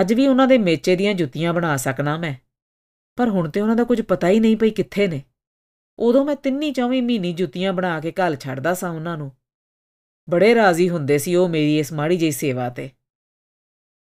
[0.01, 2.35] ਅੱਜ ਵੀ ਉਹਨਾਂ ਦੇ ਮੇਚੇ ਦੀਆਂ ਜੁੱਤੀਆਂ ਬਣਾ ਸਕਣਾ ਮੈਂ।
[3.17, 5.23] ਪਰ ਹੁਣ ਤੇ ਉਹਨਾਂ ਦਾ ਕੁਝ ਪਤਾ ਹੀ ਨਹੀਂ ਪਈ ਕਿੱਥੇ ਨੇ।
[5.99, 9.33] ਉਦੋਂ ਮੈਂ ਤਿੰਨੀ ਚੌਵੀਂ ਮਹੀਨੀ ਜੁੱਤੀਆਂ ਬਣਾ ਕੇ ਘਲ ਛੱਡਦਾ ਸਾਂ ਉਹਨਾਂ ਨੂੰ।
[10.31, 12.91] ਬੜੇ ਰਾਜ਼ੀ ਹੁੰਦੇ ਸੀ ਉਹ ਮੇਰੀ ਇਸ ਮਾੜੀ ਜਿਹੀ ਸੇਵਾ ਤੇ।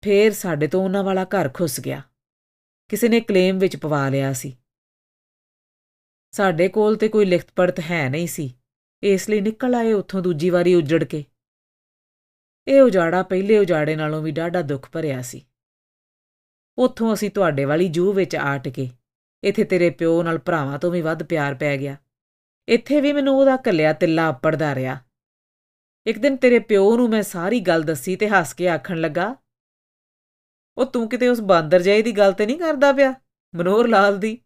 [0.05, 2.03] ਫੇਰ ਸਾਡੇ ਤੋਂ ਉਹਨਾਂ ਵਾਲਾ ਘਰ ਖੁੱਸ ਗਿਆ।
[2.89, 4.57] ਕਿਸੇ ਨੇ ਕਲੇਮ ਵਿੱਚ ਪਵਾ ਲਿਆ ਸੀ।
[6.31, 8.55] ਸਾਡੇ ਕੋਲ ਤੇ ਕੋਈ ਲਿਖਤ ਪੜਤ ਹੈ ਨਹੀਂ ਸੀ।
[9.03, 11.25] ਇਸ ਲਈ ਨਿਕਲ ਆਏ ਉੱਥੋਂ ਦੂਜੀ ਵਾਰੀ ਉਜੜ ਕੇ।
[12.69, 15.47] ਇਹ ਉਜਾੜਾ ਪਹਿਲੇ ਉਜਾੜੇ ਨਾਲੋਂ ਵੀ ਡਾਢਾ ਦੁੱਖ ਭਰਿਆ ਸੀ।
[16.79, 18.89] ਉੱਥੋਂ ਅਸੀਂ ਤੁਹਾਡੇ ਵਾਲੀ ਜੂ ਵਿੱਚ ਆ ਟਕੇ।
[19.43, 21.97] ਇੱਥੇ ਤੇਰੇ ਪਿਓ ਨਾਲ ਭਰਾਵਾਂ ਤੋਂ ਵੀ ਵੱਧ ਪਿਆਰ ਪੈ ਗਿਆ।
[22.69, 24.99] ਇੱਥੇ ਵੀ ਮੈਨੂੰ ਉਹਦਾ ਕੱਲਿਆ ਤਿੱਲਾ ਅੱਪੜਦਾ ਰਿਹਾ।
[26.07, 29.35] ਇੱਕ ਦਿਨ ਤੇਰੇ ਪਿਓ ਨੂੰ ਮੈਂ ਸਾਰੀ ਗੱਲ ਦੱਸੀ ਤੇ ਹੱਸ ਕੇ ਆਖਣ ਲੱਗਾ,
[30.77, 33.15] ਉਹ ਤੂੰ ਕਿਤੇ ਉਸ ਬਾਂਦਰ ਜਾਈ ਦੀ ਗੱਲ ਤੇ ਨਹੀਂ ਕਰਦਾ ਪਿਆ,
[33.55, 34.39] ਮਨੋਹਰ ਲਾਲ ਦੀ?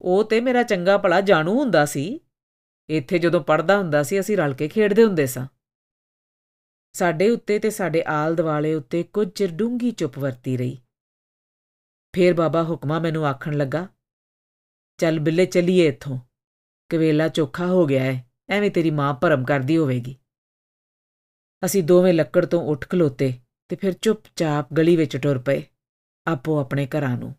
[0.00, 2.08] ਉਹ ਤੇ ਮੇਰਾ ਚੰਗਾ ਭਲਾ ਜਾਣੂ ਹੁੰਦਾ ਸੀ।
[2.88, 5.46] ਇੱਥੇ ਜਦੋਂ ਪੜਦਾ ਹੁੰਦਾ ਸੀ, ਅਸੀਂ ਰਲ ਕੇ ਖੇਡਦੇ ਹੁੰਦੇ ਸਾਂ।
[6.94, 10.76] ਸਾਡੇ ਉੱਤੇ ਤੇ ਸਾਡੇ ਆਲ ਦਿਵਾਲੇ ਉੱਤੇ ਕੁਝ ਚਿਰ ਡੂੰਗੀ ਚੁੱਪ ਵਰਤੀ ਰਹੀ।
[12.16, 13.88] ਫੇਰ ਬਾਬਾ ਹੁਕਮਾ ਮੈਨੂੰ ਆਖਣ ਲੱਗਾ,
[14.98, 16.18] ਚੱਲ ਬਿੱਲੇ ਚੱਲੀਏ ਇੱਥੋਂ
[16.88, 20.16] ਕਵੇਲਾ ਚੋਖਾ ਹੋ ਗਿਆ ਹੈ ਐਵੇਂ ਤੇਰੀ ਮਾਂ ਭਰਮ ਕਰਦੀ ਹੋਵੇਗੀ।
[21.64, 23.32] ਅਸੀਂ ਦੋਵੇਂ ਲੱਕੜ ਤੋਂ ਉੱਠ ਖਲੋਤੇ
[23.68, 25.62] ਤੇ ਫਿਰ ਚੁੱਪਚਾਪ ਗਲੀ ਵਿੱਚ ਟੁਰ ਪਏ,
[26.26, 27.34] ਆਪੋ ਆਪਣੇ ਘਰਾਂ ਨੂੰ।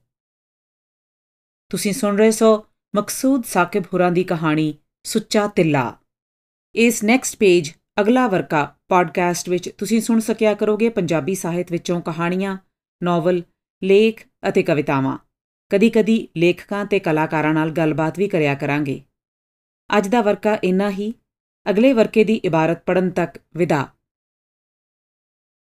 [1.69, 5.97] ਤੁਸੀਂ ਸੁਣ ਰਹੇ ਸੋ ਮਕਸੂਦ ਸਾਕਿਬ ਹੁਰਾਂ ਦੀ ਕਹਾਣੀ ਸੁੱਚਾ ਤਿੱਲਾ।
[6.75, 12.57] ਇਸ ਨੈਕਸਟ ਪੇਜ ਅਗਲਾ ਵਰਕਾ ਪੋਡਕਾਸਟ ਵਿੱਚ ਤੁਸੀਂ ਸੁਣ ਸਕਿਆ ਕਰੋਗੇ ਪੰਜਾਬੀ ਸਾਹਿਤ ਵਿੱਚੋਂ ਕਹਾਣੀਆਂ
[13.03, 13.41] ਨੋਵਲ
[13.83, 15.17] ਲੇਖ ਅਤੇ ਕਵਿਤਾਵਾਂ।
[15.69, 19.01] ਕਦੀ-ਕਦੀ ਲੇਖਕਾਂ ਤੇ ਕਲਾਕਾਰਾਂ ਨਾਲ ਗੱਲਬਾਤ ਵੀ ਕਰਿਆ ਕਰਾਂਗੇ।
[19.97, 21.13] ਅੱਜ ਦਾ ਵਰਕਾ ਇੰਨਾ ਹੀ।
[21.69, 23.87] ਅਗਲੇ ਵਰਕੇ ਦੀ ਇਬਾਰਤ ਪੜਨ ਤੱਕ ਵਿਦਾ।